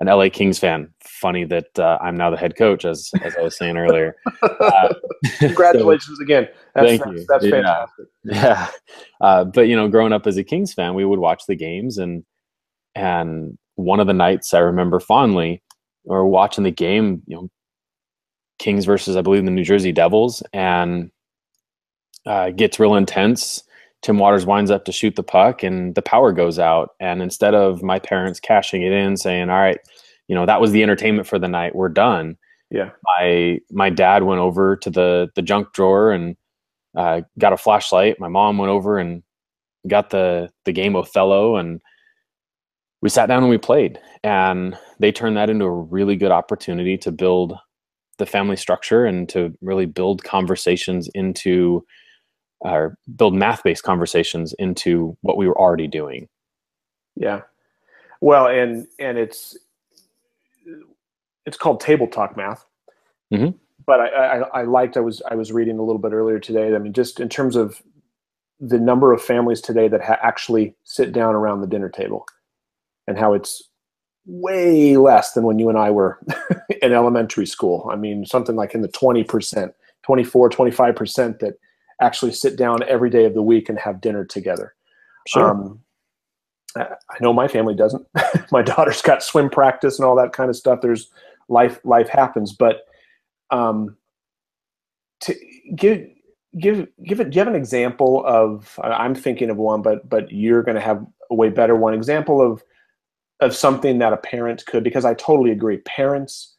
an 0.01 0.07
LA 0.07 0.29
Kings 0.29 0.57
fan. 0.57 0.91
Funny 1.03 1.45
that 1.45 1.77
uh, 1.77 1.99
I'm 2.01 2.17
now 2.17 2.31
the 2.31 2.37
head 2.37 2.55
coach, 2.57 2.85
as 2.85 3.11
as 3.23 3.35
I 3.37 3.41
was 3.41 3.55
saying 3.55 3.77
earlier. 3.77 4.15
Uh, 4.41 4.93
Congratulations 5.39 6.17
so, 6.17 6.23
again. 6.23 6.47
That's, 6.73 6.87
thank 6.87 7.03
that's, 7.03 7.15
you. 7.15 7.25
That's 7.27 7.45
yeah. 7.45 7.51
fantastic. 7.51 8.05
Yeah, 8.23 8.67
uh, 9.21 9.43
but 9.45 9.61
you 9.67 9.75
know, 9.75 9.87
growing 9.87 10.13
up 10.13 10.25
as 10.25 10.37
a 10.37 10.43
Kings 10.43 10.73
fan, 10.73 10.95
we 10.95 11.05
would 11.05 11.19
watch 11.19 11.43
the 11.47 11.55
games, 11.55 11.97
and 11.97 12.23
and 12.95 13.57
one 13.75 13.99
of 13.99 14.07
the 14.07 14.13
nights 14.13 14.53
I 14.53 14.59
remember 14.59 14.99
fondly, 14.99 15.61
or 16.05 16.27
watching 16.27 16.63
the 16.63 16.71
game, 16.71 17.21
you 17.27 17.35
know, 17.35 17.49
Kings 18.57 18.85
versus 18.85 19.15
I 19.15 19.21
believe 19.21 19.45
the 19.45 19.51
New 19.51 19.63
Jersey 19.63 19.91
Devils, 19.91 20.41
and 20.53 21.11
uh, 22.25 22.49
gets 22.51 22.79
real 22.79 22.95
intense 22.95 23.63
Tim 24.01 24.17
Watters 24.17 24.45
winds 24.45 24.71
up 24.71 24.85
to 24.85 24.91
shoot 24.91 25.15
the 25.15 25.23
puck 25.23 25.63
and 25.63 25.93
the 25.95 26.01
power 26.01 26.31
goes 26.31 26.57
out. 26.57 26.91
And 26.99 27.21
instead 27.21 27.53
of 27.53 27.83
my 27.83 27.99
parents 27.99 28.39
cashing 28.39 28.81
it 28.81 28.91
in, 28.91 29.17
saying, 29.17 29.49
All 29.49 29.59
right, 29.59 29.79
you 30.27 30.35
know, 30.35 30.45
that 30.45 30.61
was 30.61 30.71
the 30.71 30.83
entertainment 30.83 31.27
for 31.27 31.37
the 31.37 31.47
night, 31.47 31.75
we're 31.75 31.89
done. 31.89 32.37
Yeah. 32.69 32.91
My 33.03 33.59
my 33.69 33.89
dad 33.89 34.23
went 34.23 34.39
over 34.39 34.77
to 34.77 34.89
the 34.89 35.29
the 35.35 35.41
junk 35.41 35.73
drawer 35.73 36.11
and 36.11 36.35
uh, 36.95 37.21
got 37.37 37.53
a 37.53 37.57
flashlight. 37.57 38.19
My 38.19 38.29
mom 38.29 38.57
went 38.57 38.71
over 38.71 38.97
and 38.97 39.23
got 39.87 40.09
the 40.09 40.49
the 40.65 40.71
game 40.71 40.95
Othello 40.95 41.57
and 41.57 41.81
we 43.01 43.09
sat 43.09 43.27
down 43.27 43.43
and 43.43 43.49
we 43.49 43.57
played. 43.57 43.99
And 44.23 44.77
they 44.99 45.11
turned 45.11 45.37
that 45.37 45.49
into 45.49 45.65
a 45.65 45.71
really 45.71 46.15
good 46.15 46.31
opportunity 46.31 46.97
to 46.99 47.11
build 47.11 47.55
the 48.17 48.25
family 48.25 48.55
structure 48.55 49.05
and 49.05 49.27
to 49.29 49.53
really 49.61 49.87
build 49.87 50.23
conversations 50.23 51.09
into 51.15 51.83
or 52.61 52.97
build 53.15 53.33
math-based 53.33 53.83
conversations 53.83 54.53
into 54.53 55.17
what 55.21 55.37
we 55.37 55.47
were 55.47 55.57
already 55.59 55.87
doing. 55.87 56.29
Yeah. 57.15 57.41
Well, 58.21 58.47
and 58.47 58.87
and 58.99 59.17
it's 59.17 59.57
it's 61.45 61.57
called 61.57 61.79
table 61.79 62.07
talk 62.07 62.37
math. 62.37 62.65
Mm-hmm. 63.33 63.57
But 63.85 63.99
I, 63.99 64.07
I, 64.07 64.61
I 64.61 64.63
liked 64.63 64.95
I 64.95 65.01
was 65.01 65.21
I 65.29 65.35
was 65.35 65.51
reading 65.51 65.79
a 65.79 65.83
little 65.83 66.01
bit 66.01 66.13
earlier 66.13 66.39
today. 66.39 66.73
I 66.73 66.77
mean, 66.77 66.93
just 66.93 67.19
in 67.19 67.29
terms 67.29 67.55
of 67.55 67.81
the 68.59 68.79
number 68.79 69.11
of 69.11 69.23
families 69.23 69.59
today 69.59 69.87
that 69.87 70.03
ha- 70.03 70.19
actually 70.21 70.75
sit 70.83 71.11
down 71.11 71.33
around 71.33 71.61
the 71.61 71.67
dinner 71.67 71.89
table, 71.89 72.25
and 73.07 73.17
how 73.17 73.33
it's 73.33 73.63
way 74.25 74.97
less 74.97 75.33
than 75.33 75.43
when 75.43 75.57
you 75.57 75.67
and 75.67 75.79
I 75.79 75.89
were 75.89 76.19
in 76.81 76.93
elementary 76.93 77.47
school. 77.47 77.89
I 77.91 77.95
mean, 77.95 78.25
something 78.25 78.55
like 78.55 78.75
in 78.75 78.81
the 78.81 78.87
20%, 78.87 79.73
24, 80.03 80.49
25% 80.49 81.39
that 81.39 81.55
actually 82.01 82.33
sit 82.33 82.57
down 82.57 82.83
every 82.83 83.09
day 83.09 83.25
of 83.25 83.33
the 83.33 83.41
week 83.41 83.69
and 83.69 83.79
have 83.79 84.01
dinner 84.01 84.25
together. 84.25 84.73
Sure. 85.27 85.51
Um, 85.51 85.79
I 86.75 86.87
know 87.19 87.33
my 87.33 87.47
family 87.47 87.75
doesn't. 87.75 88.05
my 88.51 88.61
daughter's 88.61 89.01
got 89.01 89.23
swim 89.23 89.49
practice 89.49 89.99
and 89.99 90.05
all 90.05 90.15
that 90.15 90.33
kind 90.33 90.49
of 90.49 90.55
stuff. 90.55 90.79
There's 90.81 91.09
life, 91.47 91.79
life 91.83 92.09
happens, 92.09 92.53
but 92.53 92.85
um, 93.51 93.97
to 95.21 95.35
give, 95.75 96.07
give, 96.59 96.87
give 97.05 97.19
it. 97.19 97.29
Do 97.29 97.35
you 97.35 97.39
have 97.39 97.53
an 97.53 97.59
example 97.59 98.23
of? 98.25 98.79
I'm 98.81 99.15
thinking 99.15 99.49
of 99.49 99.57
one, 99.57 99.81
but 99.81 100.09
but 100.09 100.31
you're 100.31 100.63
going 100.63 100.75
to 100.75 100.81
have 100.81 101.05
a 101.29 101.35
way 101.35 101.49
better 101.49 101.75
one. 101.75 101.93
Example 101.93 102.41
of 102.41 102.63
of 103.41 103.55
something 103.55 103.97
that 103.99 104.13
a 104.13 104.17
parent 104.17 104.65
could, 104.65 104.83
because 104.83 105.03
I 105.03 105.13
totally 105.15 105.51
agree. 105.51 105.77
Parents, 105.77 106.55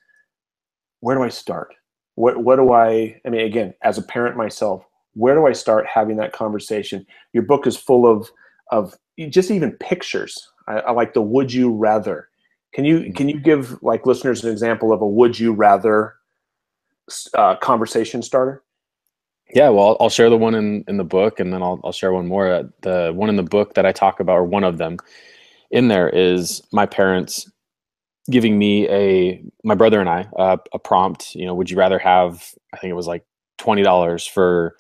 where 1.01 1.17
do 1.17 1.23
I 1.23 1.29
start? 1.31 1.75
What 2.17 2.45
what 2.45 2.57
do 2.57 2.73
I? 2.73 3.21
I 3.25 3.31
mean, 3.31 3.47
again, 3.47 3.73
as 3.83 3.97
a 3.97 4.03
parent 4.03 4.37
myself, 4.37 4.85
where 5.15 5.35
do 5.35 5.47
I 5.47 5.53
start 5.53 5.87
having 5.87 6.17
that 6.17 6.33
conversation? 6.33 7.07
Your 7.33 7.43
book 7.43 7.67
is 7.67 7.77
full 7.77 8.07
of 8.07 8.31
of 8.71 8.97
just 9.29 9.51
even 9.51 9.73
pictures. 9.73 10.49
I, 10.67 10.81
I 10.81 10.91
like 10.93 11.15
the 11.15 11.23
would 11.23 11.53
you 11.53 11.73
rather. 11.73 12.29
Can 12.73 12.85
you 12.85 13.13
can 13.13 13.29
you 13.29 13.39
give 13.39 13.83
like 13.83 14.07
listeners 14.07 14.45
an 14.45 14.51
example 14.51 14.93
of 14.93 15.03
a 15.03 15.07
would 15.07 15.39
you 15.39 15.53
rather 15.53 16.15
uh, 17.35 17.57
conversation 17.57 18.23
starter? 18.23 18.63
Yeah, 19.55 19.69
well, 19.69 19.99
I'll 20.01 20.09
share 20.09 20.31
the 20.31 20.39
one 20.39 20.55
in, 20.55 20.83
in 20.89 20.97
the 20.97 21.05
book, 21.05 21.39
and 21.39 21.53
then 21.53 21.63
I'll 21.63 21.81
I'll 21.85 21.93
share 21.93 22.13
one 22.13 22.27
more. 22.27 22.71
The 22.81 23.13
one 23.15 23.29
in 23.29 23.37
the 23.37 23.43
book 23.43 23.75
that 23.75 23.85
I 23.85 23.93
talk 23.93 24.21
about, 24.21 24.39
or 24.39 24.45
one 24.45 24.65
of 24.65 24.79
them, 24.79 24.97
in 25.71 25.89
there 25.89 26.09
is 26.09 26.63
my 26.73 26.87
parents 26.87 27.51
giving 28.31 28.59
me 28.59 28.89
a 28.89 29.43
my 29.65 29.75
brother 29.75 30.01
and 30.01 30.09
I 30.09 30.27
uh, 30.39 30.57
a 30.73 30.79
prompt. 30.79 31.35
You 31.35 31.45
know, 31.45 31.55
would 31.55 31.71
you 31.71 31.77
rather 31.77 31.99
have? 31.99 32.55
I 32.73 32.79
think 32.79 32.91
it 32.91 32.95
was 32.95 33.07
like 33.07 33.27
twenty 33.59 33.83
dollars 33.83 34.27
for 34.27 34.77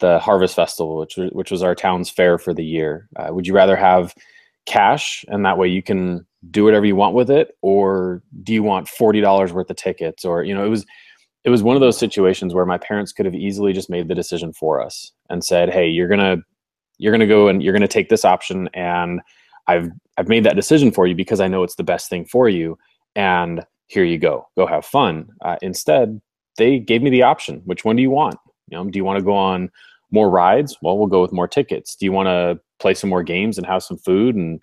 the 0.00 0.18
Harvest 0.18 0.54
Festival, 0.54 0.98
which 0.98 1.16
which 1.32 1.50
was 1.50 1.62
our 1.62 1.74
town's 1.74 2.10
fair 2.10 2.38
for 2.38 2.52
the 2.52 2.64
year. 2.64 3.08
Uh, 3.16 3.28
would 3.30 3.46
you 3.46 3.54
rather 3.54 3.76
have 3.76 4.14
cash, 4.66 5.24
and 5.28 5.44
that 5.44 5.58
way 5.58 5.68
you 5.68 5.82
can 5.82 6.26
do 6.50 6.64
whatever 6.64 6.84
you 6.84 6.96
want 6.96 7.14
with 7.14 7.30
it, 7.30 7.56
or 7.62 8.22
do 8.42 8.52
you 8.52 8.62
want 8.62 8.88
forty 8.88 9.20
dollars 9.20 9.52
worth 9.52 9.70
of 9.70 9.76
tickets? 9.76 10.24
Or 10.24 10.42
you 10.42 10.54
know, 10.54 10.64
it 10.64 10.68
was 10.68 10.84
it 11.44 11.50
was 11.50 11.62
one 11.62 11.76
of 11.76 11.80
those 11.80 11.98
situations 11.98 12.54
where 12.54 12.66
my 12.66 12.76
parents 12.76 13.12
could 13.12 13.24
have 13.24 13.34
easily 13.34 13.72
just 13.72 13.88
made 13.88 14.08
the 14.08 14.14
decision 14.14 14.52
for 14.52 14.82
us 14.82 15.12
and 15.30 15.44
said, 15.44 15.70
"Hey, 15.70 15.88
you're 15.88 16.08
gonna 16.08 16.38
you're 16.98 17.12
gonna 17.12 17.26
go 17.26 17.48
and 17.48 17.62
you're 17.62 17.72
gonna 17.72 17.88
take 17.88 18.08
this 18.08 18.24
option, 18.24 18.68
and 18.74 19.20
I've 19.66 19.90
I've 20.18 20.28
made 20.28 20.44
that 20.44 20.56
decision 20.56 20.90
for 20.90 21.06
you 21.06 21.14
because 21.14 21.40
I 21.40 21.48
know 21.48 21.62
it's 21.62 21.76
the 21.76 21.84
best 21.84 22.10
thing 22.10 22.24
for 22.26 22.48
you, 22.48 22.78
and 23.14 23.64
here 23.86 24.04
you 24.04 24.18
go, 24.18 24.48
go 24.56 24.66
have 24.66 24.84
fun." 24.84 25.28
Uh, 25.40 25.56
instead, 25.62 26.20
they 26.58 26.78
gave 26.78 27.02
me 27.02 27.10
the 27.10 27.22
option. 27.22 27.62
Which 27.64 27.84
one 27.84 27.96
do 27.96 28.02
you 28.02 28.10
want? 28.10 28.36
You 28.68 28.76
know, 28.76 28.84
do 28.84 28.98
you 28.98 29.04
want 29.04 29.18
to 29.18 29.24
go 29.24 29.34
on 29.34 29.70
more 30.10 30.30
rides? 30.30 30.76
Well, 30.82 30.98
we'll 30.98 31.06
go 31.06 31.22
with 31.22 31.32
more 31.32 31.48
tickets. 31.48 31.96
Do 31.96 32.04
you 32.04 32.12
want 32.12 32.26
to 32.26 32.60
play 32.78 32.94
some 32.94 33.10
more 33.10 33.22
games 33.22 33.58
and 33.58 33.66
have 33.66 33.82
some 33.82 33.98
food 33.98 34.34
and 34.36 34.62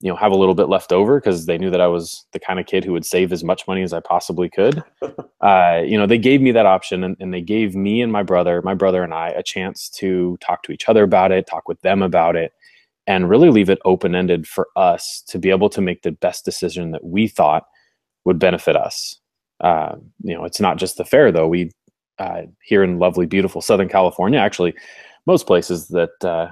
you 0.00 0.08
know 0.08 0.16
have 0.16 0.32
a 0.32 0.36
little 0.36 0.54
bit 0.54 0.68
left 0.68 0.92
over 0.92 1.18
because 1.18 1.46
they 1.46 1.58
knew 1.58 1.70
that 1.70 1.80
I 1.80 1.88
was 1.88 2.24
the 2.32 2.38
kind 2.38 2.60
of 2.60 2.66
kid 2.66 2.84
who 2.84 2.92
would 2.92 3.04
save 3.04 3.32
as 3.32 3.42
much 3.42 3.66
money 3.66 3.82
as 3.82 3.92
I 3.92 4.00
possibly 4.00 4.48
could. 4.48 4.82
uh, 5.40 5.82
you 5.84 5.98
know, 5.98 6.06
they 6.06 6.18
gave 6.18 6.40
me 6.40 6.52
that 6.52 6.66
option 6.66 7.02
and, 7.02 7.16
and 7.18 7.34
they 7.34 7.40
gave 7.40 7.74
me 7.74 8.00
and 8.00 8.12
my 8.12 8.22
brother, 8.22 8.62
my 8.62 8.74
brother 8.74 9.02
and 9.02 9.12
I, 9.12 9.30
a 9.30 9.42
chance 9.42 9.88
to 9.98 10.38
talk 10.40 10.62
to 10.64 10.72
each 10.72 10.88
other 10.88 11.02
about 11.02 11.32
it, 11.32 11.46
talk 11.46 11.68
with 11.68 11.80
them 11.80 12.02
about 12.02 12.36
it, 12.36 12.52
and 13.06 13.28
really 13.28 13.50
leave 13.50 13.70
it 13.70 13.78
open 13.84 14.14
ended 14.14 14.46
for 14.46 14.68
us 14.76 15.22
to 15.28 15.38
be 15.38 15.50
able 15.50 15.70
to 15.70 15.80
make 15.80 16.02
the 16.02 16.12
best 16.12 16.44
decision 16.44 16.92
that 16.92 17.04
we 17.04 17.26
thought 17.26 17.64
would 18.24 18.38
benefit 18.38 18.76
us. 18.76 19.18
Uh, 19.60 19.96
you 20.22 20.34
know, 20.34 20.44
it's 20.44 20.60
not 20.60 20.76
just 20.76 20.96
the 20.98 21.04
fair 21.04 21.32
though. 21.32 21.48
We 21.48 21.72
uh, 22.18 22.42
here 22.62 22.82
in 22.82 22.98
lovely, 22.98 23.26
beautiful 23.26 23.60
Southern 23.60 23.88
California, 23.88 24.38
actually, 24.38 24.74
most 25.26 25.46
places 25.46 25.88
that 25.88 26.24
uh, 26.24 26.48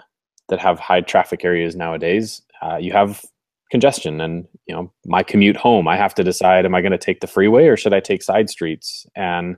that 0.48 0.60
have 0.60 0.78
high 0.78 1.00
traffic 1.00 1.44
areas 1.44 1.74
nowadays, 1.74 2.42
uh, 2.62 2.76
you 2.76 2.92
have 2.92 3.24
congestion. 3.70 4.20
And 4.20 4.46
you 4.66 4.74
know, 4.74 4.92
my 5.04 5.22
commute 5.22 5.56
home, 5.56 5.88
I 5.88 5.96
have 5.96 6.14
to 6.14 6.24
decide: 6.24 6.64
am 6.64 6.74
I 6.74 6.80
going 6.80 6.92
to 6.92 6.98
take 6.98 7.20
the 7.20 7.26
freeway 7.26 7.66
or 7.66 7.76
should 7.76 7.94
I 7.94 8.00
take 8.00 8.22
side 8.22 8.50
streets? 8.50 9.06
And 9.16 9.56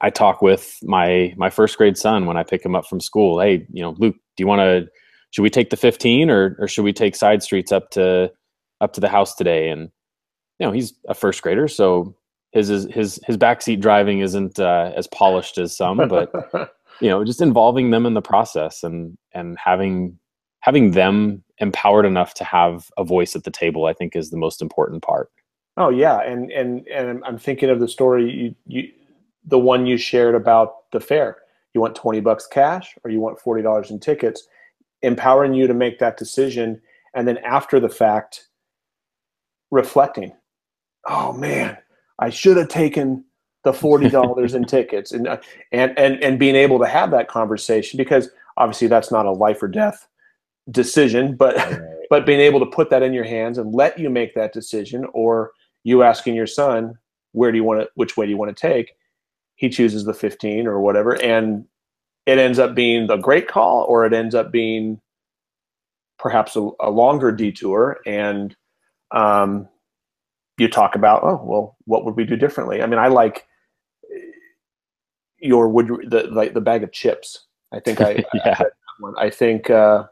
I 0.00 0.10
talk 0.10 0.42
with 0.42 0.78
my 0.82 1.34
my 1.36 1.50
first 1.50 1.76
grade 1.76 1.96
son 1.96 2.26
when 2.26 2.36
I 2.36 2.42
pick 2.42 2.64
him 2.64 2.74
up 2.74 2.86
from 2.86 3.00
school. 3.00 3.40
Hey, 3.40 3.66
you 3.72 3.82
know, 3.82 3.94
Luke, 3.98 4.16
do 4.36 4.42
you 4.42 4.46
want 4.46 4.60
to? 4.60 4.88
Should 5.30 5.42
we 5.42 5.50
take 5.50 5.70
the 5.70 5.76
15 5.76 6.30
or 6.30 6.56
or 6.58 6.68
should 6.68 6.84
we 6.84 6.92
take 6.92 7.14
side 7.14 7.42
streets 7.42 7.72
up 7.72 7.90
to 7.90 8.32
up 8.80 8.92
to 8.94 9.00
the 9.00 9.08
house 9.08 9.34
today? 9.34 9.68
And 9.68 9.90
you 10.58 10.66
know, 10.66 10.72
he's 10.72 10.94
a 11.08 11.14
first 11.14 11.42
grader, 11.42 11.68
so 11.68 12.16
his 12.56 12.88
his 12.90 13.20
his 13.24 13.36
backseat 13.36 13.80
driving 13.80 14.20
isn't 14.20 14.58
uh, 14.58 14.92
as 14.96 15.06
polished 15.08 15.58
as 15.58 15.76
some, 15.76 16.08
but 16.08 16.32
you 17.00 17.08
know, 17.08 17.24
just 17.24 17.42
involving 17.42 17.90
them 17.90 18.06
in 18.06 18.14
the 18.14 18.22
process 18.22 18.82
and 18.82 19.16
and 19.32 19.58
having 19.58 20.18
having 20.60 20.92
them 20.92 21.44
empowered 21.58 22.06
enough 22.06 22.34
to 22.34 22.44
have 22.44 22.90
a 22.96 23.04
voice 23.04 23.36
at 23.36 23.44
the 23.44 23.50
table, 23.50 23.86
I 23.86 23.92
think, 23.92 24.16
is 24.16 24.30
the 24.30 24.36
most 24.36 24.60
important 24.62 25.02
part. 25.02 25.30
Oh 25.76 25.90
yeah, 25.90 26.20
and 26.22 26.50
and 26.50 26.86
and 26.88 27.22
I'm 27.24 27.38
thinking 27.38 27.68
of 27.68 27.80
the 27.80 27.88
story 27.88 28.30
you 28.32 28.54
you 28.66 28.90
the 29.44 29.58
one 29.58 29.86
you 29.86 29.98
shared 29.98 30.34
about 30.34 30.90
the 30.92 31.00
fair. 31.00 31.36
You 31.74 31.82
want 31.82 31.94
twenty 31.94 32.20
bucks 32.20 32.46
cash 32.46 32.94
or 33.04 33.10
you 33.10 33.20
want 33.20 33.38
forty 33.38 33.62
dollars 33.62 33.90
in 33.90 34.00
tickets, 34.00 34.48
empowering 35.02 35.52
you 35.52 35.66
to 35.66 35.74
make 35.74 35.98
that 35.98 36.16
decision, 36.16 36.80
and 37.14 37.28
then 37.28 37.36
after 37.38 37.78
the 37.78 37.90
fact, 37.90 38.48
reflecting. 39.70 40.32
Oh 41.08 41.32
man, 41.34 41.76
I 42.18 42.30
should 42.30 42.56
have 42.56 42.68
taken 42.68 43.24
the 43.64 43.72
forty 43.72 44.08
dollars 44.08 44.54
in 44.54 44.64
tickets, 44.66 45.12
and 45.12 45.28
uh, 45.28 45.38
and 45.72 45.98
and 45.98 46.22
and 46.22 46.38
being 46.38 46.56
able 46.56 46.78
to 46.78 46.86
have 46.86 47.10
that 47.10 47.28
conversation 47.28 47.96
because 47.96 48.30
obviously 48.56 48.88
that's 48.88 49.10
not 49.10 49.26
a 49.26 49.32
life 49.32 49.62
or 49.62 49.68
death 49.68 50.06
decision, 50.70 51.36
but 51.36 51.56
right. 51.56 51.80
but 52.10 52.26
being 52.26 52.40
able 52.40 52.60
to 52.60 52.66
put 52.66 52.90
that 52.90 53.02
in 53.02 53.12
your 53.12 53.24
hands 53.24 53.58
and 53.58 53.74
let 53.74 53.98
you 53.98 54.10
make 54.10 54.34
that 54.34 54.52
decision, 54.52 55.06
or 55.12 55.52
you 55.84 56.02
asking 56.02 56.34
your 56.34 56.46
son 56.46 56.94
where 57.32 57.52
do 57.52 57.58
you 57.58 57.64
want 57.64 57.80
to, 57.80 57.88
which 57.96 58.16
way 58.16 58.24
do 58.24 58.30
you 58.30 58.38
want 58.38 58.56
to 58.56 58.60
take, 58.60 58.92
he 59.56 59.68
chooses 59.68 60.04
the 60.04 60.14
fifteen 60.14 60.66
or 60.66 60.80
whatever, 60.80 61.20
and 61.22 61.66
it 62.24 62.38
ends 62.38 62.58
up 62.58 62.74
being 62.74 63.06
the 63.06 63.16
great 63.16 63.46
call, 63.46 63.84
or 63.84 64.06
it 64.06 64.12
ends 64.12 64.34
up 64.34 64.50
being 64.50 65.00
perhaps 66.18 66.56
a, 66.56 66.70
a 66.80 66.90
longer 66.90 67.30
detour 67.30 68.00
and 68.06 68.56
um, 69.10 69.68
you 70.58 70.68
talk 70.68 70.94
about, 70.94 71.22
oh, 71.22 71.40
well, 71.44 71.76
what 71.84 72.04
would 72.04 72.16
we 72.16 72.24
do 72.24 72.36
differently? 72.36 72.82
I 72.82 72.86
mean, 72.86 72.98
I 72.98 73.08
like 73.08 73.46
your 75.38 75.68
would 75.68 75.88
the 76.08 76.28
like 76.32 76.54
the 76.54 76.60
bag 76.60 76.82
of 76.82 76.92
chips. 76.92 77.46
I 77.72 77.80
think 77.80 78.00
I 78.00 78.24
yeah. 78.34 78.62
I, 79.18 79.26
I 79.26 79.30
think 79.30 79.70
uh, 79.70 80.04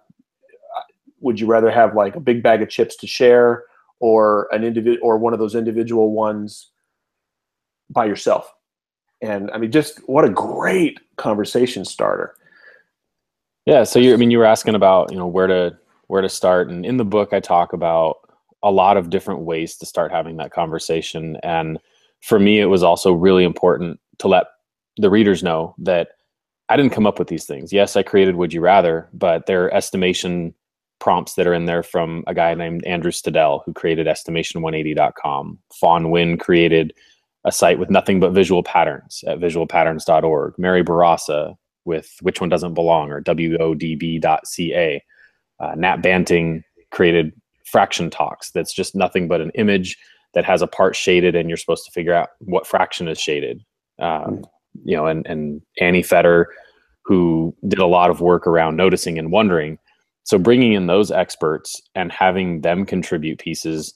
would 1.21 1.41
you 1.41 1.47
rather 1.47 1.71
have 1.71 1.95
like 1.95 2.17
a 2.17 2.21
big 2.21 2.43
bag 2.43 2.63
of 2.63 2.69
chips 2.69 2.97
to 2.97 3.07
share 3.07 3.65
or 4.01 4.49
an 4.53 4.65
individual 4.65 5.07
or 5.07 5.19
one 5.19 5.33
of 5.33 5.39
those 5.39 5.55
individual 5.55 6.13
ones 6.13 6.71
by 7.91 8.05
yourself? 8.05 8.53
And 9.23 9.51
I 9.53 9.59
mean, 9.59 9.73
just 9.73 9.99
what 10.07 10.25
a 10.25 10.31
great 10.31 11.01
conversation 11.17 11.85
starter. 11.85 12.35
Yeah. 13.65 13.85
So 13.85 13.99
you, 13.99 14.13
I 14.13 14.17
mean, 14.17 14.31
you 14.31 14.39
were 14.39 14.45
asking 14.45 14.75
about 14.75 15.11
you 15.11 15.17
know 15.17 15.27
where 15.27 15.47
to 15.47 15.79
where 16.09 16.21
to 16.21 16.29
start, 16.29 16.69
and 16.69 16.85
in 16.85 16.99
the 16.99 17.05
book 17.05 17.33
I 17.33 17.41
talk 17.41 17.73
about 17.73 18.24
a 18.65 18.71
lot 18.71 18.97
of 18.97 19.11
different 19.11 19.43
ways 19.43 19.77
to 19.77 19.87
start 19.87 20.11
having 20.11 20.39
that 20.39 20.51
conversation. 20.51 21.37
And 21.43 21.79
for 22.23 22.41
me, 22.41 22.59
it 22.59 22.67
was 22.67 22.83
also 22.83 23.13
really 23.13 23.45
important 23.45 24.01
to 24.19 24.29
let 24.29 24.47
the 24.97 25.11
readers 25.11 25.43
know 25.43 25.75
that 25.79 26.09
I 26.69 26.77
didn't 26.77 26.93
come 26.93 27.07
up 27.07 27.19
with 27.19 27.29
these 27.29 27.45
things. 27.45 27.73
Yes, 27.73 27.95
I 27.95 28.03
created 28.03 28.37
Would 28.37 28.55
You 28.55 28.63
Rather, 28.63 29.09
but 29.13 29.47
there 29.47 29.65
are 29.65 29.75
estimation 29.75 30.55
prompts 30.99 31.35
that 31.35 31.47
are 31.47 31.53
in 31.53 31.67
there 31.67 31.83
from 31.83 32.25
a 32.27 32.33
guy 32.33 32.55
named 32.55 32.85
Andrew 32.87 33.11
Stadel, 33.11 33.61
who 33.67 33.75
created 33.75 34.07
estimation180.com. 34.07 35.59
Fawn 35.79 36.05
Nguyen 36.05 36.41
created 36.41 36.95
a 37.45 37.53
site 37.53 37.79
with 37.79 37.91
nothing 37.91 38.21
but 38.21 38.33
visual 38.33 38.63
patterns 38.63 39.23
at 39.27 39.39
visualpatterns.org. 39.39 40.55
Mary 40.57 40.83
Bourassa 40.83 41.55
with 41.85 42.17
Which 42.23 42.41
One 42.41 42.49
Doesn't 42.49 42.73
Belong 42.73 43.11
or 43.11 43.21
WODB.ca. 43.21 45.03
Uh, 45.61 45.75
Nat 45.77 45.97
Banting 45.99 46.65
created 46.91 47.33
fraction 47.65 48.11
talks. 48.11 48.51
That's 48.51 48.73
just 48.73 48.95
nothing 48.95 49.29
but 49.29 49.41
an 49.41 49.51
image 49.55 49.99
that 50.35 50.45
has 50.45 50.63
a 50.63 50.67
part 50.67 50.97
shaded 50.97 51.35
and 51.35 51.49
you're 51.49 51.57
supposed 51.57 51.85
to 51.85 51.93
figure 51.93 52.15
out 52.15 52.31
what 52.41 52.67
fraction 52.67 53.09
is 53.09 53.19
shaded. 53.19 53.63
Um, 53.99 54.45
you 54.83 54.97
know 54.97 55.07
and, 55.07 55.27
and 55.27 55.63
annie 55.81 56.03
fetter 56.03 56.49
who 57.05 57.55
did 57.69 57.79
a 57.79 57.87
lot 57.87 58.11
of 58.11 58.21
work 58.21 58.47
around 58.47 58.77
noticing 58.77 59.19
and 59.19 59.31
wondering. 59.31 59.79
So 60.25 60.39
bringing 60.39 60.73
in 60.73 60.87
those 60.87 61.11
experts 61.11 61.83
and 61.95 62.11
having 62.11 62.63
them 62.63 62.87
contribute 62.87 63.39
pieces 63.39 63.93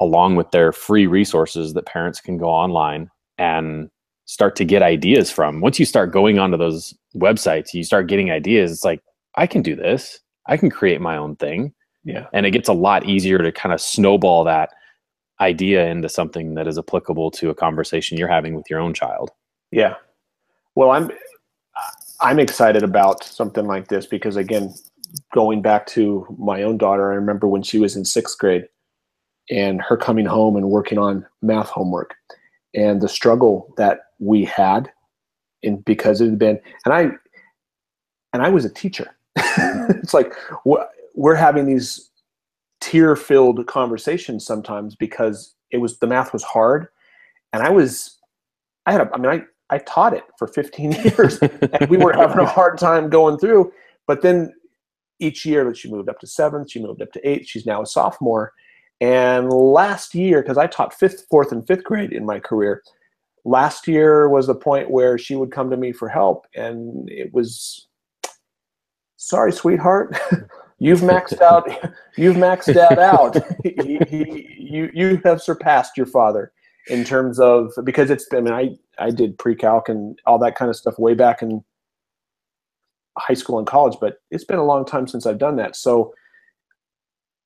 along 0.00 0.36
with 0.36 0.50
their 0.50 0.72
free 0.72 1.06
resources 1.06 1.74
that 1.74 1.84
parents 1.84 2.22
can 2.22 2.38
go 2.38 2.46
online 2.46 3.10
and 3.36 3.90
start 4.24 4.56
to 4.56 4.64
get 4.64 4.80
ideas 4.80 5.30
from. 5.30 5.60
Once 5.60 5.78
you 5.78 5.84
start 5.84 6.10
going 6.10 6.38
onto 6.38 6.56
those 6.56 6.94
websites 7.14 7.74
you 7.74 7.84
start 7.84 8.08
getting 8.08 8.30
ideas. 8.30 8.72
It's 8.72 8.84
like 8.84 9.02
i 9.36 9.46
can 9.46 9.62
do 9.62 9.76
this. 9.76 10.18
I 10.46 10.56
can 10.56 10.70
create 10.70 11.00
my 11.00 11.16
own 11.16 11.36
thing 11.36 11.74
yeah. 12.04 12.26
And 12.32 12.46
it 12.46 12.50
gets 12.50 12.68
a 12.68 12.72
lot 12.72 13.08
easier 13.08 13.38
to 13.38 13.52
kind 13.52 13.72
of 13.72 13.80
snowball 13.80 14.44
that 14.44 14.70
idea 15.40 15.86
into 15.86 16.08
something 16.08 16.54
that 16.54 16.66
is 16.66 16.78
applicable 16.78 17.30
to 17.32 17.50
a 17.50 17.54
conversation 17.54 18.18
you're 18.18 18.28
having 18.28 18.54
with 18.54 18.68
your 18.68 18.80
own 18.80 18.94
child. 18.94 19.30
Yeah. 19.70 19.94
Well, 20.74 20.90
I'm 20.90 21.10
I'm 22.20 22.38
excited 22.38 22.82
about 22.82 23.24
something 23.24 23.66
like 23.66 23.88
this 23.88 24.06
because 24.06 24.36
again, 24.36 24.72
going 25.34 25.62
back 25.62 25.86
to 25.88 26.26
my 26.38 26.62
own 26.62 26.78
daughter, 26.78 27.10
I 27.10 27.16
remember 27.16 27.48
when 27.48 27.62
she 27.62 27.78
was 27.78 27.96
in 27.96 28.04
6th 28.04 28.38
grade 28.38 28.68
and 29.50 29.82
her 29.82 29.96
coming 29.96 30.26
home 30.26 30.56
and 30.56 30.70
working 30.70 30.98
on 30.98 31.26
math 31.42 31.68
homework 31.68 32.14
and 32.74 33.00
the 33.00 33.08
struggle 33.08 33.74
that 33.76 34.00
we 34.20 34.44
had 34.44 34.90
in 35.62 35.78
because 35.78 36.20
it 36.20 36.26
had 36.26 36.38
been 36.38 36.60
and 36.84 36.94
I 36.94 37.10
and 38.32 38.42
I 38.42 38.48
was 38.48 38.64
a 38.64 38.70
teacher. 38.70 39.14
it's 39.36 40.14
like 40.14 40.32
what 40.64 40.92
we're 41.14 41.34
having 41.34 41.66
these 41.66 42.10
tear 42.80 43.14
filled 43.16 43.66
conversations 43.66 44.44
sometimes 44.44 44.96
because 44.96 45.54
it 45.70 45.78
was 45.78 45.98
the 45.98 46.06
math 46.06 46.32
was 46.32 46.42
hard 46.42 46.88
and 47.52 47.62
i 47.62 47.70
was 47.70 48.18
i 48.86 48.92
had 48.92 49.00
a, 49.00 49.10
i 49.14 49.18
mean 49.18 49.30
i 49.30 49.42
I 49.72 49.78
taught 49.78 50.12
it 50.12 50.24
for 50.38 50.46
15 50.46 50.92
years, 51.04 51.38
and 51.38 51.88
we 51.88 51.96
were 51.96 52.12
having 52.12 52.38
a 52.38 52.46
hard 52.46 52.76
time 52.76 53.08
going 53.08 53.38
through. 53.38 53.72
But 54.06 54.20
then 54.20 54.52
each 55.18 55.46
year 55.46 55.64
that 55.64 55.78
she 55.78 55.90
moved 55.90 56.10
up 56.10 56.20
to 56.20 56.26
seventh, 56.26 56.70
she 56.70 56.82
moved 56.82 57.00
up 57.00 57.10
to 57.12 57.28
eighth. 57.28 57.48
She's 57.48 57.64
now 57.64 57.80
a 57.80 57.86
sophomore. 57.86 58.52
And 59.00 59.50
last 59.50 60.14
year, 60.14 60.42
because 60.42 60.58
I 60.58 60.66
taught 60.66 60.92
fifth, 60.92 61.24
fourth, 61.30 61.52
and 61.52 61.66
fifth 61.66 61.84
grade 61.84 62.12
in 62.12 62.26
my 62.26 62.38
career, 62.38 62.82
last 63.46 63.88
year 63.88 64.28
was 64.28 64.46
the 64.46 64.54
point 64.54 64.90
where 64.90 65.16
she 65.16 65.34
would 65.36 65.50
come 65.50 65.70
to 65.70 65.76
me 65.78 65.90
for 65.90 66.08
help, 66.08 66.46
and 66.54 67.08
it 67.10 67.32
was, 67.32 67.88
sorry, 69.16 69.52
sweetheart, 69.52 70.14
you've 70.82 71.00
maxed 71.00 71.40
out, 71.40 71.68
you've 72.16 72.36
maxed 72.36 72.74
that 72.74 72.98
out. 72.98 73.36
he, 73.62 73.98
he, 74.08 74.56
you, 74.58 74.90
you 74.92 75.20
have 75.24 75.40
surpassed 75.40 75.96
your 75.96 76.06
father 76.06 76.52
in 76.88 77.04
terms 77.04 77.38
of 77.38 77.72
because 77.84 78.10
it's. 78.10 78.26
I 78.32 78.40
mean, 78.40 78.52
I 78.52 78.76
I 78.98 79.10
did 79.10 79.38
pre-calc 79.38 79.88
and 79.88 80.18
all 80.26 80.38
that 80.40 80.56
kind 80.56 80.68
of 80.68 80.76
stuff 80.76 80.98
way 80.98 81.14
back 81.14 81.42
in 81.42 81.62
high 83.16 83.34
school 83.34 83.58
and 83.58 83.66
college, 83.66 83.96
but 84.00 84.16
it's 84.30 84.44
been 84.44 84.58
a 84.58 84.64
long 84.64 84.84
time 84.84 85.06
since 85.06 85.26
I've 85.26 85.38
done 85.38 85.56
that. 85.56 85.76
So 85.76 86.14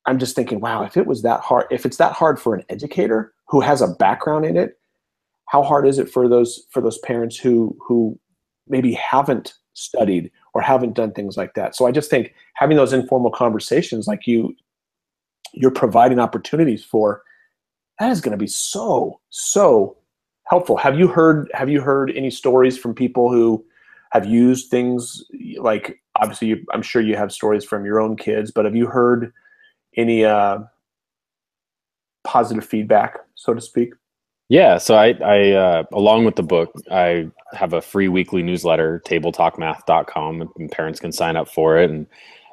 I'm 0.07 0.19
just 0.19 0.35
thinking, 0.37 0.61
wow, 0.61 0.85
if 0.85 0.97
it 0.97 1.07
was 1.07 1.23
that 1.23 1.41
hard, 1.41 1.67
if 1.71 1.85
it's 1.85 1.99
that 1.99 2.13
hard 2.13 2.41
for 2.41 2.55
an 2.55 2.65
educator 2.69 3.35
who 3.49 3.61
has 3.61 3.83
a 3.83 3.89
background 3.89 4.47
in 4.47 4.57
it, 4.57 4.79
how 5.47 5.63
hard 5.63 5.87
is 5.87 5.99
it 5.99 6.09
for 6.09 6.29
those 6.29 6.67
for 6.71 6.81
those 6.81 6.99
parents 6.99 7.37
who 7.37 7.77
who 7.87 8.19
maybe 8.69 8.93
haven't 8.95 9.55
studied 9.75 10.31
or 10.57 10.63
haven't 10.63 10.95
done 10.95 11.13
things 11.13 11.37
like 11.37 11.53
that? 11.53 11.77
So 11.77 11.87
I 11.87 11.93
just 11.93 12.09
think 12.09 12.33
having 12.55 12.79
those 12.79 12.95
informal 12.95 13.31
conversations 13.31 14.07
like 14.07 14.27
you 14.27 14.57
you're 15.53 15.71
providing 15.71 16.19
opportunities 16.19 16.83
for 16.83 17.23
that 17.99 18.11
is 18.11 18.23
going 18.23 18.33
to 18.33 18.43
be 18.43 18.47
so 18.47 19.21
so 19.29 19.99
helpful. 20.45 20.79
Have 20.79 20.99
you 20.99 21.09
heard 21.09 21.51
have 21.53 21.69
you 21.69 21.83
heard 21.83 22.11
any 22.17 22.31
stories 22.31 22.79
from 22.79 22.95
people 22.95 23.31
who 23.31 23.63
have 24.13 24.25
used 24.25 24.71
things 24.71 25.23
like 25.59 26.01
obviously 26.17 26.49
you, 26.49 26.65
I'm 26.73 26.81
sure 26.81 27.03
you 27.03 27.17
have 27.17 27.33
stories 27.33 27.67
from 27.67 27.85
your 27.85 28.01
own 28.01 28.17
kids, 28.17 28.51
but 28.51 28.65
have 28.65 28.75
you 28.75 28.87
heard 28.87 29.31
any 29.95 30.25
uh, 30.25 30.61
positive 32.25 32.65
feedback, 32.65 33.19
so 33.35 33.53
to 33.53 33.61
speak? 33.61 33.91
Yeah, 34.49 34.79
so 34.79 34.95
I, 34.95 35.15
I 35.25 35.51
uh, 35.53 35.85
along 35.93 36.25
with 36.25 36.37
the 36.37 36.43
book, 36.43 36.73
I 36.91 37.29
have 37.53 37.73
a 37.73 37.83
free 37.83 38.09
weekly 38.09 38.43
newsletter, 38.43 39.03
tabletalkmath.com, 39.07 40.53
and 40.57 40.71
parents 40.71 41.01
can 41.01 41.11
sign 41.11 41.37
up 41.37 41.49
for 41.49 41.79
it. 41.79 41.91
And 41.91 42.07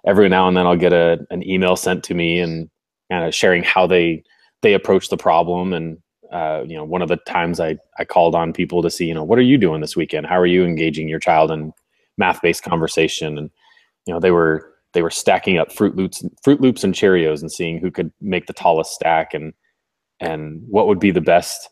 every 0.08 0.28
now 0.28 0.48
and 0.48 0.58
then, 0.58 0.66
I'll 0.66 0.76
get 0.76 0.94
a 0.94 1.26
an 1.30 1.48
email 1.48 1.76
sent 1.76 2.04
to 2.06 2.16
me 2.16 2.40
and 2.40 2.70
kind 3.12 3.26
of 3.26 3.36
sharing 3.36 3.64
how 3.64 3.86
they 3.86 4.24
they 4.64 4.74
approach 4.74 5.10
the 5.10 5.18
problem 5.18 5.74
and 5.74 5.98
uh, 6.34 6.64
you 6.68 6.76
know, 6.76 6.84
one 6.84 7.04
of 7.04 7.10
the 7.10 7.18
times 7.28 7.60
I, 7.60 7.78
I 8.00 8.06
called 8.06 8.34
on 8.34 8.54
people 8.54 8.82
to 8.82 8.90
see, 8.90 9.06
you 9.06 9.14
know, 9.14 9.24
what 9.24 9.38
are 9.38 9.44
you 9.44 9.58
doing 9.58 9.82
this 9.82 9.96
weekend? 9.96 10.26
How 10.26 10.40
are 10.40 10.48
you 10.48 10.66
engaging 10.66 11.08
your 11.08 11.20
child 11.20 11.52
in 11.52 11.72
math-based 12.18 12.64
conversation? 12.64 13.38
And, 13.38 13.52
you 14.08 14.14
know, 14.14 14.20
they 14.20 14.32
were, 14.32 14.74
they 14.94 15.04
were 15.04 15.12
stacking 15.12 15.60
up 15.60 15.72
Froot 15.72 15.96
Loops, 15.96 16.24
Froot 16.44 16.60
Loops 16.60 16.84
and 16.84 16.96
Cheerios 16.96 17.42
and 17.42 17.52
seeing 17.52 17.78
who 17.78 17.92
could 17.92 18.12
make 18.20 18.48
the 18.48 18.54
tallest 18.54 18.94
stack 18.94 19.36
and, 19.36 19.54
and 20.20 20.64
what 20.68 20.88
would 20.88 21.00
be 21.00 21.12
the 21.12 21.22
best 21.22 21.70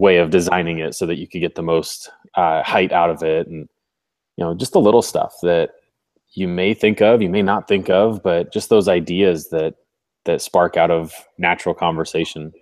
way 0.00 0.16
of 0.16 0.30
designing 0.30 0.78
it 0.78 0.94
so 0.94 1.04
that 1.04 1.18
you 1.18 1.28
could 1.28 1.42
get 1.42 1.54
the 1.54 1.62
most 1.62 2.10
uh, 2.34 2.62
height 2.62 2.90
out 2.90 3.10
of 3.10 3.22
it. 3.22 3.46
And, 3.46 3.68
you 4.36 4.44
know, 4.44 4.54
just 4.54 4.72
the 4.72 4.80
little 4.80 5.02
stuff 5.02 5.34
that 5.42 5.72
you 6.32 6.48
may 6.48 6.72
think 6.72 7.02
of, 7.02 7.20
you 7.20 7.28
may 7.28 7.42
not 7.42 7.68
think 7.68 7.90
of, 7.90 8.22
but 8.22 8.50
just 8.50 8.70
those 8.70 8.88
ideas 8.88 9.50
that, 9.50 9.74
that 10.24 10.40
spark 10.40 10.78
out 10.78 10.90
of 10.90 11.12
natural 11.36 11.74
conversation. 11.74 12.52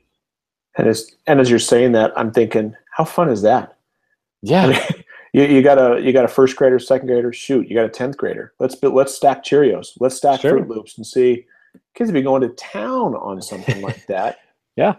And 0.77 0.89
as 0.89 1.13
and 1.27 1.41
as 1.41 1.49
you're 1.49 1.59
saying 1.59 1.93
that, 1.93 2.13
I'm 2.17 2.33
thinking, 2.33 2.75
how 2.93 3.05
fun 3.05 3.29
is 3.29 3.43
that? 3.43 3.79
Yeah. 4.43 4.65
I 4.65 4.67
mean, 4.71 5.05
you, 5.33 5.45
you 5.45 5.63
got 5.63 5.79
a 5.79 6.01
you 6.01 6.13
got 6.13 6.25
a 6.25 6.29
first 6.29 6.57
grader, 6.57 6.79
second 6.79 7.07
grader. 7.07 7.33
Shoot, 7.33 7.69
you 7.69 7.75
got 7.75 7.85
a 7.85 7.89
tenth 7.89 8.17
grader. 8.17 8.53
Let's 8.59 8.81
let's 8.83 9.15
stack 9.15 9.45
Cheerios. 9.45 9.89
Let's 10.01 10.17
stack 10.17 10.41
sure. 10.41 10.59
Froot 10.59 10.69
Loops 10.69 10.97
and 10.97 11.07
see. 11.07 11.47
Kids 11.95 12.13
be 12.13 12.23
going 12.23 12.43
to 12.43 12.49
town 12.51 13.15
on 13.15 13.43
something 13.43 13.83
like 13.83 14.07
that. 14.09 14.39
yeah. 14.77 14.97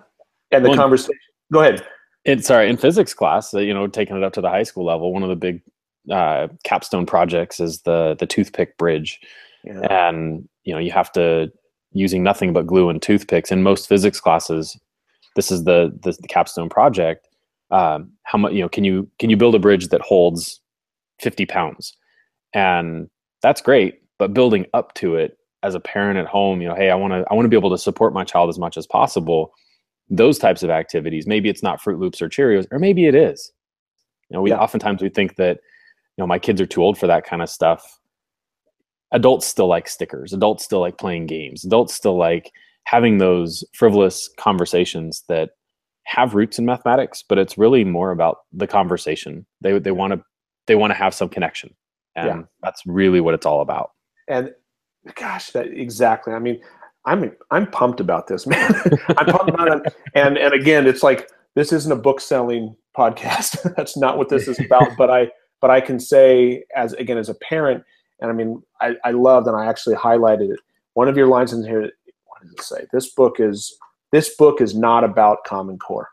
And 0.52 0.66
the 0.66 0.70
well, 0.70 0.78
conversation. 0.78 1.16
Go 1.52 1.62
ahead. 1.62 1.86
It's 2.30 2.48
sorry 2.48 2.70
in 2.70 2.78
physics 2.78 3.14
class. 3.14 3.54
You 3.54 3.74
know, 3.74 3.88
taking 3.88 4.16
it 4.18 4.24
up 4.24 4.34
to 4.34 4.42
the 4.42 4.50
high 4.50 4.64
school 4.64 4.86
level. 4.86 5.14
One 5.14 5.24
of 5.24 5.30
the 5.30 5.36
big 5.36 5.62
uh, 6.12 6.48
capstone 6.64 7.06
projects 7.06 7.60
is 7.60 7.82
the 7.82 8.16
the 8.20 8.26
toothpick 8.26 8.78
bridge, 8.78 9.20
yeah. 9.64 9.82
and 9.90 10.48
you 10.64 10.74
know 10.74 10.80
you 10.80 10.92
have 10.92 11.12
to 11.14 11.52
using 11.92 12.24
nothing 12.24 12.54
but 12.54 12.68
glue 12.68 12.90
and 12.90 13.02
toothpicks 13.02 13.52
in 13.52 13.64
most 13.64 13.88
physics 13.88 14.20
classes 14.20 14.80
this 15.36 15.52
is 15.52 15.64
the 15.64 15.98
the, 16.04 16.12
the 16.22 16.28
capstone 16.28 16.70
project 16.70 17.28
um, 17.72 18.12
how 18.24 18.38
much 18.38 18.54
you 18.54 18.62
know 18.62 18.70
can 18.70 18.84
you 18.84 19.10
can 19.20 19.30
you 19.30 19.38
build 19.38 19.56
a 19.56 19.60
bridge 19.60 19.88
that 19.90 20.02
holds 20.02 20.62
50 21.20 21.46
pounds 21.46 21.96
and 22.54 23.10
that's 23.42 23.62
great 23.62 24.02
but 24.18 24.34
building 24.34 24.66
up 24.74 24.94
to 24.96 25.16
it 25.16 25.38
as 25.64 25.76
a 25.76 25.80
parent 25.80 26.18
at 26.18 26.26
home 26.26 26.62
you 26.62 26.68
know 26.68 26.76
hey 26.76 26.90
i 26.90 26.96
want 26.96 27.14
to 27.14 27.26
i 27.30 27.34
want 27.34 27.46
to 27.46 27.50
be 27.50 27.58
able 27.58 27.70
to 27.70 27.78
support 27.78 28.14
my 28.14 28.24
child 28.24 28.50
as 28.50 28.60
much 28.60 28.78
as 28.78 28.88
possible 28.88 29.52
those 30.10 30.38
types 30.38 30.64
of 30.64 30.70
activities 30.70 31.28
maybe 31.28 31.50
it's 31.50 31.64
not 31.64 31.82
froot 31.82 32.00
loops 32.00 32.22
or 32.22 32.30
cheerios 32.30 32.66
or 32.72 32.80
maybe 32.80 33.06
it 33.06 33.16
is 33.16 33.52
you 34.30 34.36
know 34.36 34.42
we 34.42 34.50
yeah. 34.50 34.58
oftentimes 34.58 35.02
we 35.02 35.10
think 35.10 35.36
that 35.36 35.58
you 36.18 36.22
know 36.22 36.28
my 36.28 36.40
kids 36.40 36.60
are 36.60 36.66
too 36.66 36.84
old 36.84 36.98
for 36.98 37.08
that 37.08 37.26
kind 37.26 37.42
of 37.42 37.50
stuff 37.50 38.00
adults 39.12 39.46
still 39.46 39.68
like 39.68 39.88
stickers 39.88 40.34
adults 40.34 40.64
still 40.64 40.80
like 40.80 40.98
playing 40.98 41.26
games 41.26 41.64
adults 41.64 41.94
still 41.94 42.18
like 42.18 42.52
having 42.86 43.20
those 43.20 43.64
frivolous 43.74 44.30
conversations 44.38 45.24
that 45.30 45.52
have 46.10 46.34
roots 46.34 46.58
in 46.58 46.66
mathematics, 46.66 47.24
but 47.28 47.38
it's 47.38 47.56
really 47.56 47.84
more 47.84 48.10
about 48.10 48.40
the 48.52 48.66
conversation. 48.66 49.46
They 49.62 49.78
they 49.78 49.92
want 49.92 50.14
to 50.14 50.24
they 50.66 50.76
want 50.76 50.90
to 50.90 50.96
have 50.96 51.14
some 51.14 51.30
connection, 51.30 51.76
and 52.16 52.28
yeah. 52.28 52.42
that's 52.64 52.82
really 52.88 53.22
what 53.22 53.36
it's 53.36 53.46
all 53.46 53.62
about. 53.62 53.92
And 54.28 54.52
gosh, 55.14 55.52
that 55.52 55.68
exactly. 55.68 56.34
I 56.34 56.40
mean, 56.40 56.62
I'm 57.06 57.36
I'm 57.52 57.70
pumped 57.70 58.00
about 58.00 58.28
this, 58.28 58.46
man. 58.48 58.74
I'm 59.18 59.26
pumped 59.26 59.50
about 59.50 59.86
it. 59.86 59.94
And 60.16 60.38
and 60.38 60.54
again, 60.54 60.88
it's 60.88 61.04
like 61.04 61.30
this 61.56 61.72
isn't 61.74 61.92
a 61.92 61.96
book 61.96 62.20
selling 62.22 62.76
podcast. 62.98 63.74
that's 63.78 63.98
not 63.98 64.18
what 64.18 64.30
this 64.30 64.48
is 64.48 64.60
about. 64.60 64.90
but 64.98 65.10
I 65.10 65.30
but 65.62 65.70
I 65.70 65.82
can 65.82 66.00
say 66.00 66.64
as 66.76 66.94
again 66.94 67.18
as 67.18 67.30
a 67.30 67.36
parent, 67.36 67.84
and 68.20 68.30
I 68.30 68.34
mean 68.34 68.62
I, 68.82 68.96
I 69.04 69.12
loved 69.12 69.48
and 69.48 69.56
I 69.56 69.66
actually 69.66 69.96
highlighted 69.96 70.52
it. 70.52 70.60
One 70.94 71.08
of 71.08 71.18
your 71.18 71.28
lines 71.28 71.54
in 71.54 71.64
here 71.64 71.90
what 72.26 72.42
does 72.42 72.52
it 72.52 72.62
say? 72.62 72.88
This 72.92 73.14
book 73.14 73.40
is 73.40 73.78
this 74.12 74.36
book 74.36 74.62
is 74.62 74.76
not 74.76 75.04
about 75.04 75.44
Common 75.46 75.78
Core. 75.78 76.10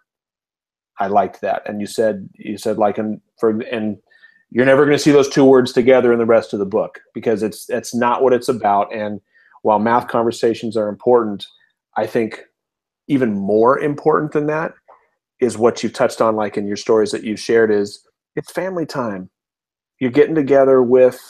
I 0.99 1.09
liked 1.09 1.41
that, 1.43 1.63
and 1.69 1.81
you 1.81 1.87
said 1.87 2.29
you 2.35 2.57
said 2.57 2.79
like 2.79 2.99
and 2.99 3.21
for 3.39 3.61
and 3.61 3.99
you're 4.51 4.65
never 4.65 4.85
going 4.85 4.97
to 4.97 5.03
see 5.03 5.11
those 5.11 5.29
two 5.29 5.45
words 5.45 5.73
together 5.73 6.13
in 6.13 6.19
the 6.19 6.27
rest 6.27 6.53
of 6.53 6.59
the 6.59 6.67
book 6.67 7.01
because 7.15 7.43
it's 7.43 7.69
it's 7.69 7.95
not 7.95 8.23
what 8.23 8.33
it's 8.33 8.49
about. 8.49 8.95
And 8.95 9.21
while 9.63 9.79
math 9.79 10.09
conversations 10.09 10.77
are 10.77 10.89
important, 10.89 11.47
I 11.97 12.07
think 12.07 12.43
even 13.09 13.35
more 13.35 13.79
important 13.79 14.33
than 14.33 14.47
that 14.47 14.75
is 15.41 15.59
what 15.59 15.83
you've 15.83 15.93
touched 15.93 16.21
on, 16.21 16.37
like 16.37 16.57
in 16.57 16.67
your 16.67 16.77
stories 16.77 17.13
that 17.13 17.25
you've 17.25 17.41
shared, 17.41 17.71
is 17.71 18.07
it's 18.37 18.51
family 18.53 18.87
time. 18.87 19.31
You're 19.99 20.11
getting 20.11 20.35
together 20.35 20.83
with 20.83 21.21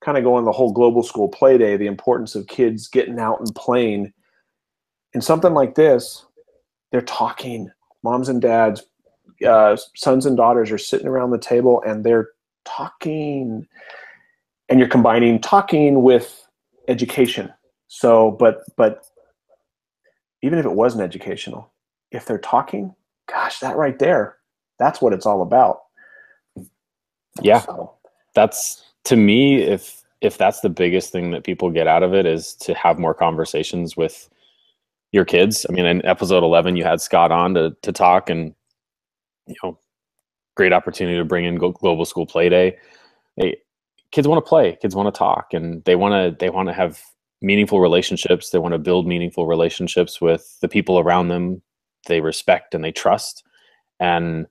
kind 0.00 0.18
of 0.18 0.24
going 0.24 0.44
the 0.44 0.52
whole 0.52 0.72
global 0.72 1.02
school 1.02 1.28
play 1.28 1.58
day, 1.58 1.76
the 1.76 1.86
importance 1.86 2.34
of 2.34 2.46
kids 2.46 2.88
getting 2.88 3.18
out 3.18 3.40
and 3.40 3.54
playing 3.54 4.12
in 5.14 5.20
something 5.20 5.54
like 5.54 5.74
this, 5.74 6.26
they're 6.92 7.00
talking. 7.00 7.70
Moms 8.02 8.28
and 8.28 8.40
dads, 8.40 8.84
uh, 9.46 9.76
sons 9.96 10.26
and 10.26 10.36
daughters 10.36 10.70
are 10.70 10.78
sitting 10.78 11.08
around 11.08 11.30
the 11.30 11.38
table 11.38 11.82
and 11.86 12.04
they're 12.04 12.28
talking. 12.64 13.66
And 14.68 14.78
you're 14.78 14.88
combining 14.88 15.40
talking 15.40 16.02
with 16.02 16.46
education. 16.88 17.52
So, 17.88 18.32
but 18.32 18.62
but 18.76 19.06
even 20.42 20.58
if 20.58 20.64
it 20.64 20.72
wasn't 20.72 21.02
educational, 21.02 21.72
if 22.10 22.26
they're 22.26 22.38
talking, 22.38 22.94
gosh, 23.28 23.60
that 23.60 23.76
right 23.76 23.98
there, 23.98 24.36
that's 24.78 25.00
what 25.00 25.12
it's 25.12 25.26
all 25.26 25.42
about. 25.42 25.82
Yeah, 27.42 27.60
so. 27.60 27.94
that's 28.34 28.84
to 29.04 29.16
me. 29.16 29.62
If 29.62 30.02
if 30.20 30.38
that's 30.38 30.60
the 30.60 30.68
biggest 30.68 31.12
thing 31.12 31.30
that 31.30 31.44
people 31.44 31.70
get 31.70 31.86
out 31.86 32.02
of 32.02 32.14
it 32.14 32.26
is 32.26 32.54
to 32.54 32.74
have 32.74 32.98
more 32.98 33.14
conversations 33.14 33.96
with 33.96 34.28
your 35.12 35.24
kids. 35.24 35.66
I 35.68 35.72
mean, 35.72 35.86
in 35.86 36.04
episode 36.04 36.42
11, 36.42 36.76
you 36.76 36.84
had 36.84 37.00
Scott 37.00 37.30
on 37.30 37.54
to, 37.54 37.76
to 37.82 37.92
talk 37.92 38.30
and, 38.30 38.54
you 39.46 39.54
know, 39.62 39.78
great 40.54 40.72
opportunity 40.72 41.16
to 41.16 41.24
bring 41.24 41.44
in 41.44 41.56
global 41.56 42.04
school 42.04 42.26
play 42.26 42.48
day. 42.48 42.78
Hey, 43.36 43.58
kids 44.10 44.26
want 44.26 44.44
to 44.44 44.48
play, 44.48 44.78
kids 44.80 44.94
want 44.94 45.12
to 45.12 45.18
talk 45.18 45.52
and 45.52 45.84
they 45.84 45.96
want 45.96 46.12
to, 46.12 46.36
they 46.38 46.50
want 46.50 46.68
to 46.68 46.72
have 46.72 47.00
meaningful 47.42 47.80
relationships. 47.80 48.50
They 48.50 48.58
want 48.58 48.72
to 48.72 48.78
build 48.78 49.06
meaningful 49.06 49.46
relationships 49.46 50.20
with 50.20 50.58
the 50.60 50.68
people 50.68 50.98
around 50.98 51.28
them 51.28 51.62
they 52.06 52.20
respect 52.20 52.74
and 52.74 52.84
they 52.84 52.92
trust. 52.92 53.42
And 53.98 54.46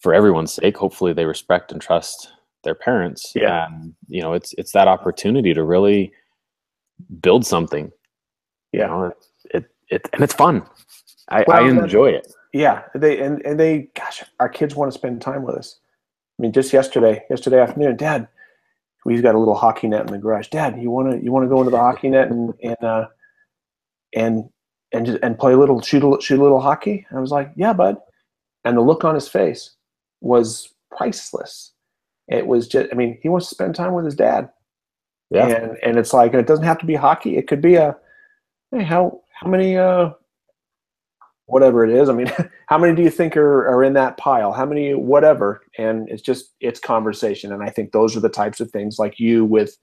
for 0.00 0.14
everyone's 0.14 0.52
sake, 0.52 0.76
hopefully 0.76 1.12
they 1.12 1.26
respect 1.26 1.72
and 1.72 1.80
trust 1.80 2.32
their 2.64 2.74
parents. 2.74 3.32
Yeah. 3.34 3.66
And, 3.66 3.94
you 4.06 4.22
know, 4.22 4.32
it's, 4.32 4.54
it's 4.56 4.72
that 4.72 4.88
opportunity 4.88 5.52
to 5.52 5.62
really 5.62 6.12
build 7.20 7.44
something. 7.44 7.92
Yeah. 8.72 8.80
You 8.82 8.86
know, 8.86 9.12
it 9.90 10.08
and 10.12 10.22
it's 10.22 10.34
fun. 10.34 10.62
I, 11.30 11.44
well, 11.46 11.64
I 11.64 11.68
enjoy 11.68 12.10
it. 12.10 12.32
Yeah, 12.52 12.82
they 12.94 13.20
and 13.20 13.44
and 13.44 13.60
they, 13.60 13.88
gosh, 13.94 14.24
our 14.40 14.48
kids 14.48 14.74
want 14.74 14.90
to 14.90 14.98
spend 14.98 15.20
time 15.20 15.42
with 15.42 15.54
us. 15.54 15.78
I 16.38 16.42
mean, 16.42 16.52
just 16.52 16.72
yesterday, 16.72 17.24
yesterday 17.28 17.60
afternoon, 17.60 17.96
Dad, 17.96 18.28
we've 19.04 19.22
got 19.22 19.34
a 19.34 19.38
little 19.38 19.54
hockey 19.54 19.88
net 19.88 20.02
in 20.02 20.12
the 20.12 20.18
garage. 20.18 20.48
Dad, 20.48 20.80
you 20.80 20.90
want 20.90 21.10
to 21.12 21.22
you 21.24 21.32
want 21.32 21.44
to 21.44 21.48
go 21.48 21.58
into 21.58 21.70
the 21.70 21.78
hockey 21.78 22.08
net 22.08 22.30
and 22.30 22.52
and 22.62 22.82
uh, 22.82 23.06
and 24.14 24.48
and 24.92 25.06
just, 25.06 25.18
and 25.22 25.38
play 25.38 25.52
a 25.52 25.56
little 25.58 25.80
shoot 25.80 26.02
a 26.02 26.20
shoot 26.20 26.40
a 26.40 26.42
little 26.42 26.60
hockey? 26.60 27.06
I 27.10 27.20
was 27.20 27.30
like, 27.30 27.52
yeah, 27.56 27.72
bud. 27.72 27.96
And 28.64 28.76
the 28.76 28.82
look 28.82 29.04
on 29.04 29.14
his 29.14 29.28
face 29.28 29.70
was 30.20 30.74
priceless. 30.96 31.72
It 32.26 32.46
was 32.46 32.68
just, 32.68 32.90
I 32.92 32.94
mean, 32.94 33.18
he 33.22 33.28
wants 33.28 33.48
to 33.48 33.54
spend 33.54 33.74
time 33.74 33.94
with 33.94 34.04
his 34.04 34.14
dad. 34.14 34.50
Yeah. 35.30 35.46
And 35.46 35.78
and 35.82 35.98
it's 35.98 36.12
like, 36.12 36.32
and 36.32 36.40
it 36.40 36.46
doesn't 36.46 36.64
have 36.64 36.78
to 36.78 36.86
be 36.86 36.94
hockey. 36.94 37.36
It 37.36 37.48
could 37.48 37.62
be 37.62 37.76
a, 37.76 37.96
hey, 38.72 38.82
how 38.82 39.22
how 39.32 39.48
many 39.48 39.76
uh 39.76 40.10
whatever 41.48 41.82
it 41.82 41.90
is. 41.90 42.08
I 42.08 42.12
mean, 42.12 42.30
how 42.66 42.78
many 42.78 42.94
do 42.94 43.02
you 43.02 43.10
think 43.10 43.36
are, 43.36 43.66
are 43.68 43.82
in 43.82 43.94
that 43.94 44.16
pile? 44.16 44.52
How 44.52 44.66
many, 44.66 44.94
whatever? 44.94 45.62
And 45.78 46.08
it's 46.08 46.22
just, 46.22 46.54
it's 46.60 46.78
conversation. 46.78 47.52
And 47.52 47.62
I 47.62 47.70
think 47.70 47.92
those 47.92 48.16
are 48.16 48.20
the 48.20 48.28
types 48.28 48.60
of 48.60 48.70
things 48.70 48.98
like 48.98 49.18
you 49.18 49.44
with 49.44 49.76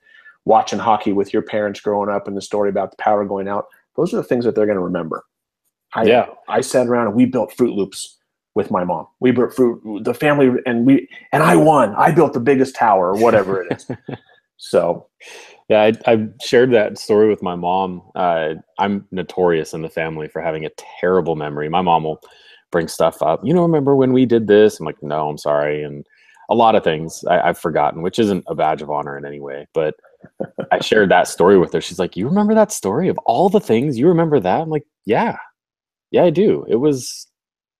watching 0.45 0.79
hockey 0.79 1.11
with 1.11 1.33
your 1.33 1.41
parents 1.41 1.81
growing 1.81 2.09
up 2.09 2.27
and 2.27 2.37
the 2.37 2.41
story 2.41 2.69
about 2.69 2.91
the 2.91 2.97
power 2.97 3.25
going 3.25 3.47
out. 3.47 3.65
Those 3.95 4.13
are 4.13 4.17
the 4.17 4.23
things 4.23 4.45
that 4.45 4.53
they're 4.53 4.67
going 4.67 4.77
to 4.77 4.83
remember. 4.83 5.25
I, 5.93 6.03
yeah. 6.03 6.27
I 6.47 6.61
sat 6.61 6.87
around 6.87 7.07
and 7.07 7.15
we 7.15 7.25
built 7.25 7.51
Froot 7.57 7.75
Loops 7.75 8.17
with 8.53 8.69
my 8.69 8.83
mom. 8.83 9.07
We 9.19 9.31
built 9.31 9.53
fruit, 9.53 10.03
the 10.03 10.13
family, 10.13 10.51
and 10.67 10.85
we, 10.85 11.09
and 11.31 11.41
I 11.41 11.55
won. 11.55 11.95
I 11.95 12.11
built 12.11 12.33
the 12.33 12.39
biggest 12.39 12.75
tower 12.75 13.09
or 13.09 13.17
whatever 13.17 13.63
it 13.63 13.71
is. 13.71 13.97
so 14.57 15.07
yeah, 15.69 15.81
I, 15.81 15.93
I, 16.11 16.27
shared 16.43 16.71
that 16.73 16.97
story 16.97 17.27
with 17.27 17.41
my 17.41 17.55
mom. 17.55 18.01
Uh, 18.15 18.55
I'm 18.77 19.07
notorious 19.11 19.73
in 19.73 19.81
the 19.81 19.89
family 19.89 20.27
for 20.27 20.41
having 20.41 20.65
a 20.65 20.71
terrible 20.99 21.35
memory. 21.35 21.69
My 21.69 21.81
mom 21.81 22.03
will 22.03 22.21
bring 22.71 22.87
stuff 22.87 23.21
up. 23.21 23.41
You 23.43 23.53
know, 23.53 23.63
remember 23.63 23.95
when 23.95 24.13
we 24.13 24.25
did 24.25 24.47
this? 24.47 24.79
I'm 24.79 24.85
like, 24.85 25.01
no, 25.01 25.29
I'm 25.29 25.37
sorry. 25.37 25.83
And 25.83 26.05
a 26.49 26.55
lot 26.55 26.75
of 26.75 26.83
things 26.83 27.23
I, 27.25 27.47
have 27.47 27.57
forgotten, 27.57 28.03
which 28.03 28.19
isn't 28.19 28.43
a 28.47 28.53
badge 28.53 28.83
of 28.83 28.91
honor 28.91 29.17
in 29.17 29.25
any 29.25 29.39
way. 29.39 29.67
But 29.73 29.95
I 30.71 30.79
shared 30.79 31.09
that 31.09 31.27
story 31.27 31.57
with 31.57 31.73
her. 31.73 31.81
She's 31.81 31.99
like, 31.99 32.15
you 32.15 32.27
remember 32.27 32.53
that 32.53 32.71
story 32.71 33.09
of 33.09 33.17
all 33.19 33.49
the 33.49 33.59
things? 33.59 33.97
You 33.97 34.07
remember 34.07 34.39
that? 34.39 34.61
I'm 34.61 34.69
like, 34.69 34.85
yeah, 35.05 35.37
yeah, 36.11 36.23
I 36.23 36.29
do. 36.29 36.65
It 36.69 36.75
was, 36.75 37.27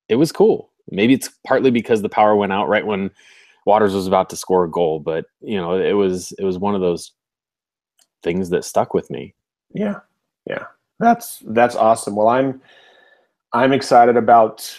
it 0.09 0.15
was 0.15 0.31
cool. 0.31 0.71
Maybe 0.89 1.13
it's 1.13 1.29
partly 1.45 1.71
because 1.71 2.01
the 2.01 2.09
power 2.09 2.35
went 2.35 2.53
out 2.53 2.67
right 2.67 2.85
when 2.85 3.11
Watters 3.65 3.93
was 3.93 4.05
about 4.05 4.29
to 4.29 4.35
score 4.35 4.65
a 4.65 4.69
goal, 4.69 4.99
but 4.99 5.25
you 5.41 5.57
know, 5.57 5.73
it 5.73 5.93
was 5.93 6.31
it 6.37 6.43
was 6.43 6.59
one 6.59 6.75
of 6.75 6.81
those 6.81 7.11
things 8.25 8.49
that 8.49 8.65
stuck 8.65 8.93
with 8.93 9.09
me. 9.09 9.33
Yeah. 9.73 9.99
Yeah. 10.45 10.65
That's 10.99 11.41
that's 11.47 11.75
awesome. 11.75 12.15
Well, 12.15 12.27
I'm 12.27 12.61
I'm 13.53 13.71
excited 13.71 14.17
about 14.17 14.77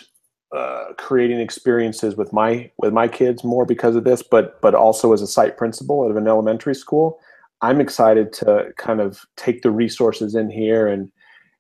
uh, 0.55 0.93
creating 0.99 1.41
experiences 1.41 2.17
with 2.17 2.33
my 2.33 2.71
with 2.79 2.93
my 2.93 3.09
kids 3.09 3.45
more 3.45 3.65
because 3.65 3.97
of 3.97 4.05
this, 4.05 4.23
but 4.23 4.61
but 4.61 4.75
also 4.75 5.13
as 5.13 5.23
a 5.23 5.27
site 5.27 5.57
principal 5.57 6.09
of 6.09 6.17
an 6.17 6.27
elementary 6.27 6.75
school, 6.75 7.19
I'm 7.63 7.81
excited 7.81 8.33
to 8.35 8.73
kind 8.77 9.01
of 9.01 9.25
take 9.37 9.63
the 9.63 9.71
resources 9.71 10.35
in 10.35 10.51
here 10.51 10.87
and 10.87 11.11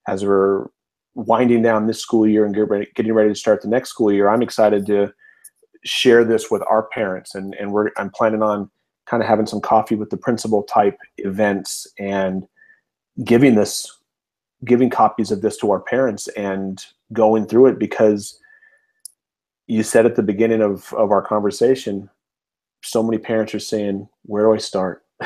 as 0.08 0.24
we're 0.24 0.66
winding 1.14 1.62
down 1.62 1.86
this 1.86 2.00
school 2.00 2.26
year 2.26 2.44
and 2.44 2.54
get 2.54 2.68
ready, 2.68 2.86
getting 2.94 3.12
ready 3.12 3.30
to 3.30 3.34
start 3.34 3.60
the 3.62 3.68
next 3.68 3.90
school 3.90 4.12
year, 4.12 4.28
I'm 4.28 4.42
excited 4.42 4.86
to 4.86 5.12
share 5.84 6.24
this 6.24 6.50
with 6.50 6.62
our 6.62 6.84
parents 6.88 7.34
and 7.34 7.54
and 7.54 7.72
we're 7.72 7.90
I'm 7.96 8.10
planning 8.10 8.42
on 8.42 8.70
kind 9.06 9.22
of 9.22 9.28
having 9.28 9.46
some 9.46 9.60
coffee 9.60 9.94
with 9.94 10.10
the 10.10 10.16
principal 10.16 10.62
type 10.64 10.98
events 11.18 11.86
and 11.98 12.46
giving 13.24 13.54
this 13.54 13.90
giving 14.64 14.90
copies 14.90 15.30
of 15.30 15.42
this 15.42 15.56
to 15.58 15.70
our 15.70 15.80
parents 15.80 16.28
and 16.28 16.84
going 17.12 17.46
through 17.46 17.66
it 17.66 17.78
because 17.78 18.40
you 19.66 19.82
said 19.82 20.06
at 20.06 20.16
the 20.16 20.22
beginning 20.22 20.62
of, 20.62 20.92
of 20.94 21.10
our 21.10 21.22
conversation 21.22 22.08
so 22.82 23.02
many 23.02 23.18
parents 23.18 23.54
are 23.54 23.60
saying 23.60 24.08
where 24.22 24.44
do 24.44 24.54
i 24.54 24.58
start? 24.58 25.04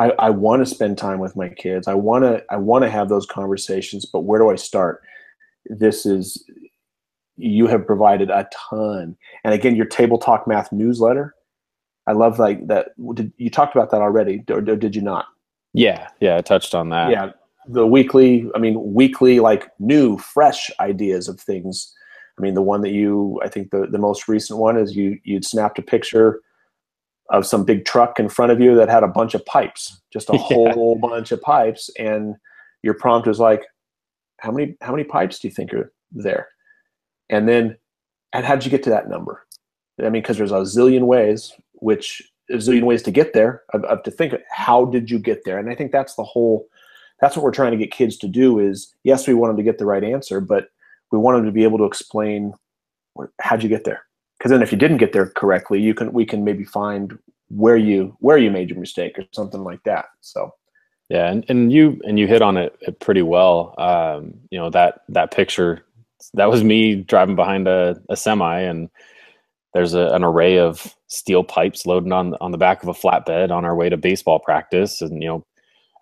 I, 0.00 0.10
I 0.18 0.30
want 0.30 0.60
to 0.60 0.74
spend 0.74 0.98
time 0.98 1.20
with 1.20 1.36
my 1.36 1.48
kids. 1.48 1.86
I 1.86 1.94
want 1.94 2.24
to 2.24 2.44
i 2.50 2.56
want 2.56 2.84
to 2.84 2.90
have 2.90 3.08
those 3.08 3.26
conversations 3.26 4.04
but 4.04 4.20
where 4.20 4.40
do 4.40 4.50
i 4.50 4.56
start? 4.56 5.02
This 5.66 6.04
is 6.06 6.44
you 7.36 7.66
have 7.66 7.86
provided 7.86 8.30
a 8.30 8.48
ton. 8.70 9.16
And 9.44 9.54
again 9.54 9.76
your 9.76 9.86
table 9.86 10.18
talk 10.18 10.46
math 10.46 10.72
newsletter 10.72 11.34
I 12.06 12.12
love 12.12 12.38
like 12.38 12.66
that. 12.66 12.88
Did 13.14 13.32
you 13.38 13.50
talked 13.50 13.74
about 13.74 13.90
that 13.90 14.02
already, 14.02 14.44
or, 14.50 14.58
or 14.58 14.60
did 14.76 14.94
you 14.94 15.02
not? 15.02 15.26
Yeah, 15.72 16.08
yeah, 16.20 16.36
I 16.36 16.40
touched 16.40 16.74
on 16.74 16.90
that. 16.90 17.10
Yeah, 17.10 17.30
the 17.66 17.86
weekly. 17.86 18.48
I 18.54 18.58
mean, 18.58 18.94
weekly 18.94 19.40
like 19.40 19.70
new, 19.78 20.18
fresh 20.18 20.70
ideas 20.80 21.28
of 21.28 21.40
things. 21.40 21.92
I 22.38 22.42
mean, 22.42 22.54
the 22.54 22.62
one 22.62 22.82
that 22.82 22.90
you, 22.90 23.40
I 23.42 23.48
think 23.48 23.70
the 23.70 23.86
the 23.90 23.98
most 23.98 24.28
recent 24.28 24.58
one 24.58 24.76
is 24.76 24.94
you 24.94 25.18
you'd 25.24 25.44
snapped 25.44 25.78
a 25.78 25.82
picture 25.82 26.40
of 27.30 27.46
some 27.46 27.64
big 27.64 27.86
truck 27.86 28.20
in 28.20 28.28
front 28.28 28.52
of 28.52 28.60
you 28.60 28.74
that 28.74 28.90
had 28.90 29.02
a 29.02 29.08
bunch 29.08 29.34
of 29.34 29.44
pipes, 29.46 30.00
just 30.12 30.28
a 30.28 30.32
yeah. 30.50 30.72
whole 30.72 30.96
bunch 30.96 31.32
of 31.32 31.40
pipes, 31.40 31.90
and 31.98 32.34
your 32.82 32.94
prompt 32.94 33.26
was 33.26 33.40
like, 33.40 33.62
"How 34.40 34.50
many 34.50 34.76
how 34.82 34.90
many 34.90 35.04
pipes 35.04 35.38
do 35.38 35.48
you 35.48 35.54
think 35.54 35.72
are 35.72 35.92
there?" 36.12 36.48
And 37.30 37.48
then, 37.48 37.78
and 38.34 38.44
how 38.44 38.54
did 38.56 38.66
you 38.66 38.70
get 38.70 38.82
to 38.82 38.90
that 38.90 39.08
number? 39.08 39.46
I 39.98 40.04
mean, 40.04 40.20
because 40.22 40.36
there's 40.36 40.52
a 40.52 40.56
zillion 40.56 41.06
ways 41.06 41.54
which 41.84 42.22
a 42.50 42.54
zillion 42.54 42.84
ways 42.84 43.02
to 43.02 43.10
get 43.10 43.34
there 43.34 43.62
of 43.72 44.02
to 44.02 44.10
think 44.10 44.34
how 44.50 44.86
did 44.86 45.10
you 45.10 45.18
get 45.18 45.44
there? 45.44 45.58
And 45.58 45.70
i 45.70 45.74
think 45.74 45.92
that's 45.92 46.14
the 46.14 46.24
whole 46.24 46.66
that's 47.20 47.36
what 47.36 47.44
we're 47.44 47.52
trying 47.52 47.72
to 47.72 47.78
get 47.78 47.92
kids 47.92 48.16
to 48.18 48.28
do 48.28 48.58
is 48.58 48.94
yes 49.04 49.26
we 49.26 49.34
want 49.34 49.50
them 49.50 49.56
to 49.58 49.70
get 49.70 49.78
the 49.78 49.86
right 49.86 50.04
answer 50.04 50.40
but 50.40 50.68
we 51.12 51.18
want 51.18 51.36
them 51.36 51.46
to 51.46 51.52
be 51.52 51.64
able 51.64 51.78
to 51.78 51.84
explain 51.84 52.52
how'd 53.40 53.62
you 53.62 53.68
get 53.68 53.84
there? 53.84 54.02
Because 54.36 54.50
then 54.50 54.62
if 54.62 54.72
you 54.72 54.78
didn't 54.78 54.96
get 54.96 55.12
there 55.12 55.28
correctly 55.28 55.80
you 55.80 55.94
can 55.94 56.12
we 56.12 56.24
can 56.24 56.42
maybe 56.44 56.64
find 56.64 57.18
where 57.48 57.76
you 57.76 58.16
where 58.20 58.38
you 58.38 58.50
made 58.50 58.70
your 58.70 58.80
mistake 58.80 59.18
or 59.18 59.24
something 59.32 59.62
like 59.62 59.82
that. 59.84 60.06
So. 60.20 60.54
Yeah 61.10 61.30
and, 61.30 61.44
and 61.50 61.70
you 61.70 62.00
and 62.04 62.18
you 62.18 62.26
hit 62.26 62.40
on 62.40 62.56
it, 62.56 62.76
it 62.80 62.98
pretty 62.98 63.22
well. 63.22 63.74
Um, 63.76 64.34
you 64.50 64.58
know 64.58 64.70
that 64.70 65.02
that 65.10 65.30
picture 65.32 65.84
that 66.32 66.50
was 66.50 66.64
me 66.64 66.94
driving 66.96 67.36
behind 67.36 67.68
a, 67.68 68.00
a 68.08 68.16
semi 68.16 68.60
and 68.60 68.88
there's 69.74 69.92
a, 69.92 70.08
an 70.08 70.24
array 70.24 70.58
of 70.58 70.94
steel 71.08 71.44
pipes 71.44 71.84
loading 71.84 72.12
on 72.12 72.34
on 72.40 72.52
the 72.52 72.58
back 72.58 72.82
of 72.82 72.88
a 72.88 72.94
flatbed 72.94 73.50
on 73.50 73.64
our 73.64 73.74
way 73.74 73.88
to 73.88 73.96
baseball 73.96 74.38
practice. 74.38 75.02
And 75.02 75.22
you 75.22 75.28
know 75.28 75.46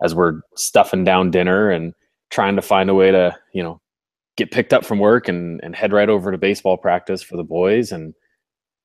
as 0.01 0.15
we're 0.15 0.41
stuffing 0.55 1.03
down 1.03 1.31
dinner 1.31 1.69
and 1.69 1.93
trying 2.29 2.55
to 2.55 2.61
find 2.61 2.89
a 2.89 2.93
way 2.93 3.11
to 3.11 3.35
you 3.53 3.63
know 3.63 3.81
get 4.37 4.51
picked 4.51 4.73
up 4.73 4.85
from 4.85 4.99
work 4.99 5.27
and 5.27 5.59
and 5.63 5.75
head 5.75 5.91
right 5.91 6.09
over 6.09 6.31
to 6.31 6.37
baseball 6.37 6.77
practice 6.77 7.21
for 7.21 7.35
the 7.35 7.43
boys 7.43 7.91
and 7.91 8.13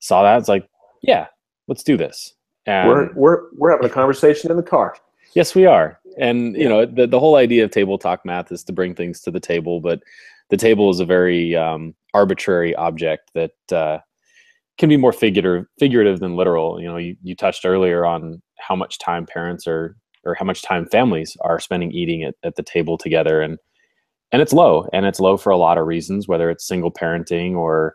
saw 0.01 0.23
that 0.23 0.39
it's 0.39 0.49
like 0.49 0.69
yeah 1.03 1.27
let's 1.69 1.83
do 1.83 1.97
this. 1.97 2.35
And 2.67 2.89
we're 2.89 3.13
we're 3.15 3.43
we're 3.57 3.71
having 3.71 3.87
a 3.87 3.93
conversation 3.93 4.51
in 4.51 4.57
the 4.57 4.63
car. 4.63 4.97
Yes 5.35 5.55
we 5.55 5.67
are. 5.67 6.01
And 6.19 6.57
you 6.57 6.69
know 6.69 6.87
the, 6.87 7.07
the 7.07 7.21
whole 7.21 7.37
idea 7.37 7.65
of 7.65 7.71
table 7.71 7.99
talk 7.99 8.25
math 8.25 8.51
is 8.51 8.65
to 8.65 8.73
bring 8.73 8.95
things 8.95 9.21
to 9.21 9.31
the 9.31 9.41
table 9.41 9.81
but 9.81 10.03
the 10.51 10.57
table 10.57 10.89
is 10.89 10.99
a 10.99 11.05
very 11.05 11.55
um, 11.55 11.95
arbitrary 12.15 12.75
object 12.77 13.31
that 13.35 13.53
uh, 13.71 13.99
can 14.79 14.89
be 14.89 14.97
more 14.97 15.13
figurative 15.13 15.67
figurative 15.79 16.21
than 16.21 16.37
literal. 16.37 16.81
You 16.81 16.89
know, 16.89 16.97
you, 16.97 17.17
you 17.23 17.35
touched 17.35 17.67
earlier 17.67 18.07
on 18.07 18.41
how 18.59 18.77
much 18.77 18.99
time 18.99 19.27
parents 19.27 19.67
are 19.67 19.97
or 20.25 20.35
how 20.35 20.45
much 20.45 20.63
time 20.63 20.87
families 20.87 21.37
are 21.41 21.61
spending 21.61 21.91
eating 21.93 22.23
at, 22.23 22.35
at 22.43 22.57
the 22.57 22.63
table 22.63 22.99
together 22.99 23.41
and 23.41 23.59
and 24.31 24.43
it's 24.43 24.53
low 24.53 24.87
and 24.93 25.07
it's 25.07 25.21
low 25.21 25.37
for 25.37 25.51
a 25.51 25.57
lot 25.57 25.79
of 25.79 25.87
reasons 25.87 26.29
whether 26.29 26.51
it's 26.51 26.67
single 26.67 26.93
parenting 26.93 27.55
or 27.55 27.95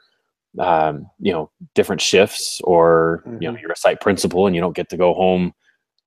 um, 0.59 1.05
you 1.19 1.31
know 1.31 1.49
different 1.75 2.01
shifts 2.01 2.59
or 2.63 3.23
mm-hmm. 3.25 3.41
you 3.41 3.47
know 3.47 3.53
mm-hmm. 3.53 3.61
you're 3.61 3.71
a 3.71 3.77
site 3.77 4.01
principal 4.01 4.47
and 4.47 4.55
you 4.55 4.61
don't 4.61 4.75
get 4.75 4.89
to 4.89 4.97
go 4.97 5.13
home 5.13 5.53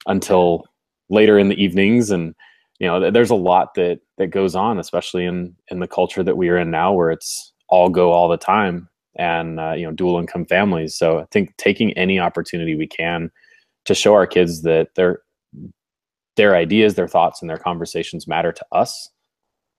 until 0.06 0.64
later 1.10 1.38
in 1.38 1.48
the 1.48 1.62
evenings 1.62 2.10
and 2.10 2.34
you 2.78 2.86
know 2.86 3.10
there's 3.10 3.30
a 3.30 3.34
lot 3.34 3.74
that 3.74 4.00
that 4.18 4.28
goes 4.28 4.54
on 4.54 4.78
especially 4.78 5.24
in 5.24 5.54
in 5.70 5.80
the 5.80 5.88
culture 5.88 6.22
that 6.22 6.36
we 6.36 6.48
are 6.48 6.58
in 6.58 6.70
now 6.70 6.92
where 6.92 7.10
it's 7.10 7.52
all 7.68 7.88
go 7.88 8.12
all 8.12 8.28
the 8.28 8.36
time 8.36 8.88
and 9.16 9.58
uh, 9.58 9.72
you 9.72 9.84
know 9.84 9.92
dual 9.92 10.18
income 10.18 10.46
families. 10.46 10.96
So 10.96 11.20
I 11.20 11.24
think 11.30 11.56
taking 11.56 11.92
any 11.92 12.18
opportunity 12.18 12.74
we 12.74 12.86
can 12.86 13.30
to 13.86 13.94
show 13.94 14.14
our 14.14 14.26
kids 14.26 14.62
that 14.62 14.94
their 14.94 15.20
their 16.36 16.54
ideas, 16.54 16.94
their 16.94 17.08
thoughts, 17.08 17.40
and 17.40 17.50
their 17.50 17.58
conversations 17.58 18.28
matter 18.28 18.52
to 18.52 18.66
us, 18.72 19.10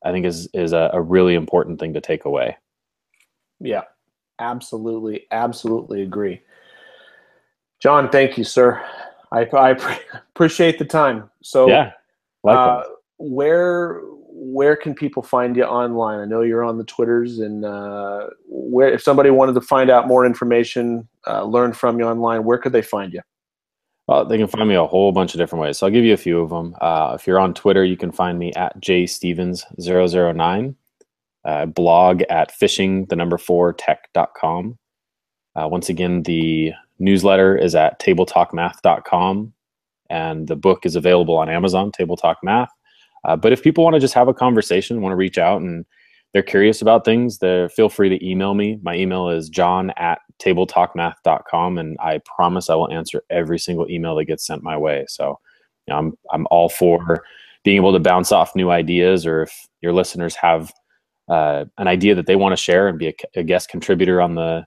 I 0.03 0.11
think 0.11 0.25
is 0.25 0.47
is 0.53 0.73
a, 0.73 0.89
a 0.93 1.01
really 1.01 1.35
important 1.35 1.79
thing 1.79 1.93
to 1.93 2.01
take 2.01 2.25
away. 2.25 2.57
Yeah, 3.59 3.83
absolutely, 4.39 5.27
absolutely 5.31 6.01
agree. 6.01 6.41
John, 7.79 8.09
thank 8.09 8.37
you, 8.37 8.43
sir. 8.43 8.83
I, 9.31 9.47
I 9.53 9.71
appreciate 10.35 10.79
the 10.79 10.85
time. 10.85 11.29
So 11.43 11.67
yeah, 11.67 11.91
uh, 12.43 12.83
where 13.17 14.01
where 14.39 14.75
can 14.75 14.93
people 14.93 15.23
find 15.23 15.55
you 15.55 15.63
online? 15.63 16.19
I 16.19 16.25
know 16.25 16.41
you're 16.41 16.63
on 16.63 16.77
the 16.77 16.83
Twitters, 16.83 17.39
and 17.39 17.65
uh, 17.65 18.27
where 18.47 18.89
if 18.93 19.01
somebody 19.01 19.31
wanted 19.31 19.53
to 19.53 19.61
find 19.61 19.89
out 19.89 20.07
more 20.07 20.25
information, 20.25 21.07
uh, 21.25 21.43
learn 21.43 21.73
from 21.73 21.99
you 21.99 22.05
online, 22.05 22.43
where 22.43 22.59
could 22.59 22.71
they 22.71 22.83
find 22.83 23.13
you? 23.13 23.21
Well, 24.07 24.25
they 24.25 24.37
can 24.37 24.47
find 24.47 24.69
me 24.69 24.75
a 24.75 24.85
whole 24.85 25.11
bunch 25.11 25.33
of 25.33 25.39
different 25.39 25.61
ways. 25.63 25.77
So 25.77 25.87
I'll 25.87 25.91
give 25.91 26.05
you 26.05 26.13
a 26.13 26.17
few 26.17 26.39
of 26.39 26.49
them. 26.49 26.75
Uh, 26.79 27.17
if 27.19 27.27
you're 27.27 27.39
on 27.39 27.53
Twitter, 27.53 27.83
you 27.83 27.97
can 27.97 28.11
find 28.11 28.39
me 28.39 28.53
at 28.53 28.79
jstevens009. 28.79 30.75
Uh, 31.43 31.65
blog 31.65 32.21
at 32.29 32.51
fishing 32.51 33.05
the 33.05 33.15
number 33.15 33.37
four 33.37 33.73
tech.com. 33.73 34.77
Uh, 35.55 35.67
once 35.67 35.89
again, 35.89 36.23
the 36.23 36.73
newsletter 36.99 37.57
is 37.57 37.73
at 37.73 37.99
tabletalkmath.com, 37.99 39.53
and 40.09 40.47
the 40.47 40.55
book 40.55 40.85
is 40.85 40.95
available 40.95 41.35
on 41.35 41.49
Amazon, 41.49 41.91
Table 41.91 42.15
Talk 42.15 42.37
Math. 42.43 42.69
Uh, 43.27 43.35
but 43.35 43.51
if 43.51 43.61
people 43.61 43.83
want 43.83 43.93
to 43.93 43.99
just 43.99 44.13
have 44.13 44.27
a 44.27 44.33
conversation, 44.33 45.01
want 45.01 45.11
to 45.11 45.17
reach 45.17 45.37
out 45.37 45.61
and 45.61 45.85
they're 46.33 46.43
curious 46.43 46.81
about 46.81 47.05
things, 47.05 47.39
they 47.39 47.67
feel 47.75 47.89
free 47.89 48.09
to 48.09 48.25
email 48.27 48.53
me. 48.53 48.79
My 48.81 48.95
email 48.95 49.29
is 49.29 49.49
john 49.49 49.91
at 49.97 50.19
tabletalkmath.com, 50.39 51.77
and 51.77 51.97
I 51.99 52.21
promise 52.25 52.69
I 52.69 52.75
will 52.75 52.91
answer 52.91 53.23
every 53.29 53.59
single 53.59 53.89
email 53.89 54.15
that 54.15 54.25
gets 54.25 54.45
sent 54.45 54.63
my 54.63 54.77
way. 54.77 55.05
So 55.07 55.39
you 55.87 55.93
know, 55.93 55.99
I'm, 55.99 56.17
I'm 56.31 56.47
all 56.51 56.69
for 56.69 57.23
being 57.63 57.77
able 57.77 57.93
to 57.93 57.99
bounce 57.99 58.31
off 58.31 58.55
new 58.55 58.71
ideas, 58.71 59.25
or 59.25 59.43
if 59.43 59.67
your 59.81 59.93
listeners 59.93 60.35
have 60.35 60.71
uh, 61.29 61.65
an 61.77 61.87
idea 61.87 62.15
that 62.15 62.27
they 62.27 62.35
want 62.35 62.53
to 62.53 62.61
share 62.61 62.87
and 62.87 62.99
be 62.99 63.07
a, 63.07 63.13
a 63.35 63.43
guest 63.43 63.69
contributor 63.69 64.21
on 64.21 64.35
the, 64.35 64.65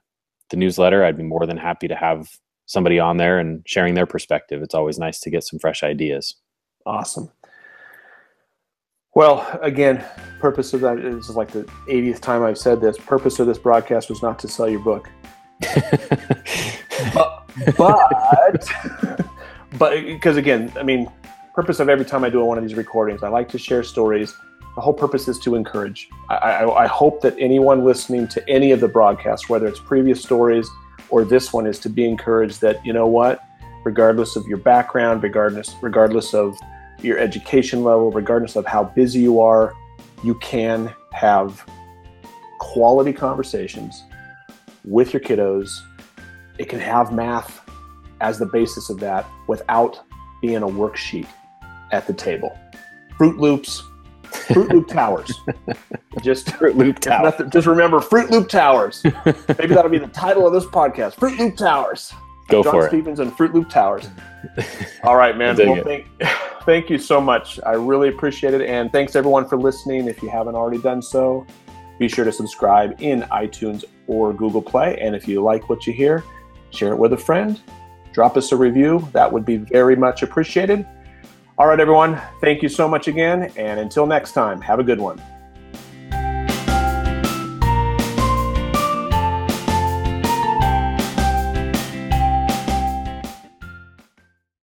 the 0.49 0.57
newsletter, 0.57 1.03
I'd 1.03 1.17
be 1.17 1.23
more 1.23 1.45
than 1.45 1.57
happy 1.57 1.87
to 1.87 1.95
have 1.95 2.27
somebody 2.65 2.99
on 2.99 3.17
there 3.17 3.39
and 3.39 3.63
sharing 3.65 3.95
their 3.95 4.05
perspective. 4.05 4.61
It's 4.61 4.75
always 4.75 4.99
nice 4.99 5.19
to 5.21 5.29
get 5.29 5.43
some 5.43 5.59
fresh 5.59 5.83
ideas. 5.83 6.35
Awesome. 6.85 7.31
Well, 9.13 9.59
again, 9.61 10.05
purpose 10.39 10.73
of 10.73 10.79
that 10.81 10.99
is 10.99 11.29
like 11.31 11.51
the 11.51 11.63
80th 11.89 12.21
time 12.21 12.43
I've 12.43 12.57
said 12.57 12.79
this. 12.79 12.97
Purpose 12.97 13.39
of 13.39 13.47
this 13.47 13.57
broadcast 13.57 14.09
was 14.09 14.21
not 14.21 14.39
to 14.39 14.47
sell 14.47 14.69
your 14.69 14.79
book, 14.79 15.09
but 17.13 17.45
but 17.77 18.69
but 19.77 20.01
because 20.01 20.37
again, 20.37 20.71
I 20.77 20.83
mean, 20.83 21.11
purpose 21.53 21.81
of 21.81 21.89
every 21.89 22.05
time 22.05 22.23
I 22.23 22.29
do 22.29 22.43
one 22.45 22.57
of 22.57 22.63
these 22.63 22.75
recordings, 22.75 23.21
I 23.21 23.27
like 23.27 23.49
to 23.49 23.57
share 23.57 23.83
stories. 23.83 24.33
The 24.75 24.81
whole 24.81 24.93
purpose 24.93 25.27
is 25.27 25.37
to 25.39 25.55
encourage. 25.55 26.07
I, 26.29 26.35
I, 26.35 26.83
I 26.83 26.87
hope 26.87 27.19
that 27.21 27.35
anyone 27.37 27.83
listening 27.83 28.29
to 28.29 28.49
any 28.49 28.71
of 28.71 28.79
the 28.79 28.87
broadcasts, 28.87 29.49
whether 29.49 29.67
it's 29.67 29.81
previous 29.81 30.21
stories 30.21 30.69
or 31.09 31.25
this 31.25 31.51
one, 31.51 31.67
is 31.67 31.79
to 31.79 31.89
be 31.89 32.07
encouraged 32.07 32.61
that 32.61 32.85
you 32.85 32.93
know 32.93 33.07
what, 33.07 33.43
regardless 33.83 34.37
of 34.37 34.47
your 34.47 34.59
background, 34.59 35.21
regardless 35.21 35.75
regardless 35.81 36.33
of 36.33 36.57
your 37.03 37.17
education 37.17 37.83
level, 37.83 38.11
regardless 38.11 38.55
of 38.55 38.65
how 38.65 38.83
busy 38.83 39.19
you 39.19 39.41
are, 39.41 39.73
you 40.23 40.35
can 40.35 40.93
have 41.13 41.65
quality 42.59 43.13
conversations 43.13 44.03
with 44.85 45.13
your 45.13 45.21
kiddos. 45.21 45.69
It 46.57 46.69
can 46.69 46.79
have 46.79 47.11
math 47.11 47.61
as 48.21 48.37
the 48.37 48.45
basis 48.45 48.89
of 48.89 48.99
that 48.99 49.25
without 49.47 50.01
being 50.41 50.63
a 50.63 50.67
worksheet 50.67 51.27
at 51.91 52.07
the 52.07 52.13
table. 52.13 52.57
Froot 53.17 53.37
Loops, 53.37 53.83
Fruit 54.23 54.69
Loop 54.69 54.87
Towers. 54.87 55.31
Just 56.21 56.55
Fruit 56.55 56.77
Loop 56.77 56.99
Towers. 56.99 57.33
Just 57.49 57.67
remember 57.67 57.99
Fruit 57.99 58.29
Loop 58.29 58.49
Towers. 58.49 59.03
Maybe 59.25 59.73
that'll 59.73 59.89
be 59.89 59.97
the 59.97 60.07
title 60.07 60.47
of 60.47 60.53
this 60.53 60.65
podcast. 60.65 61.15
Fruit 61.15 61.37
Loop 61.39 61.57
Towers. 61.57 62.13
Go 62.51 62.63
John 62.63 62.73
for 62.73 62.87
Stevens 62.87 63.19
and 63.19 63.35
Fruit 63.35 63.53
Loop 63.53 63.69
Towers. 63.69 64.09
All 65.03 65.15
right, 65.15 65.37
man. 65.37 65.55
Well, 65.57 65.83
thank, 65.83 66.07
thank 66.65 66.89
you 66.89 66.97
so 66.97 67.21
much. 67.21 67.59
I 67.65 67.73
really 67.73 68.09
appreciate 68.09 68.53
it. 68.53 68.61
And 68.61 68.91
thanks 68.91 69.15
everyone 69.15 69.47
for 69.47 69.57
listening. 69.57 70.07
If 70.07 70.21
you 70.21 70.29
haven't 70.29 70.55
already 70.55 70.81
done 70.81 71.01
so, 71.01 71.45
be 71.99 72.07
sure 72.07 72.25
to 72.25 72.31
subscribe 72.31 73.01
in 73.01 73.21
iTunes 73.23 73.85
or 74.07 74.33
Google 74.33 74.61
Play. 74.61 74.97
And 74.99 75.15
if 75.15 75.27
you 75.27 75.41
like 75.41 75.69
what 75.69 75.85
you 75.85 75.93
hear, 75.93 76.23
share 76.71 76.93
it 76.93 76.97
with 76.97 77.13
a 77.13 77.17
friend. 77.17 77.59
Drop 78.13 78.37
us 78.37 78.51
a 78.51 78.55
review. 78.55 79.07
That 79.13 79.31
would 79.31 79.45
be 79.45 79.57
very 79.57 79.95
much 79.95 80.23
appreciated. 80.23 80.85
All 81.57 81.67
right, 81.67 81.79
everyone. 81.79 82.19
Thank 82.41 82.61
you 82.61 82.69
so 82.69 82.87
much 82.87 83.07
again. 83.07 83.51
And 83.55 83.79
until 83.79 84.05
next 84.05 84.33
time, 84.33 84.59
have 84.61 84.79
a 84.79 84.83
good 84.83 84.99
one. 84.99 85.21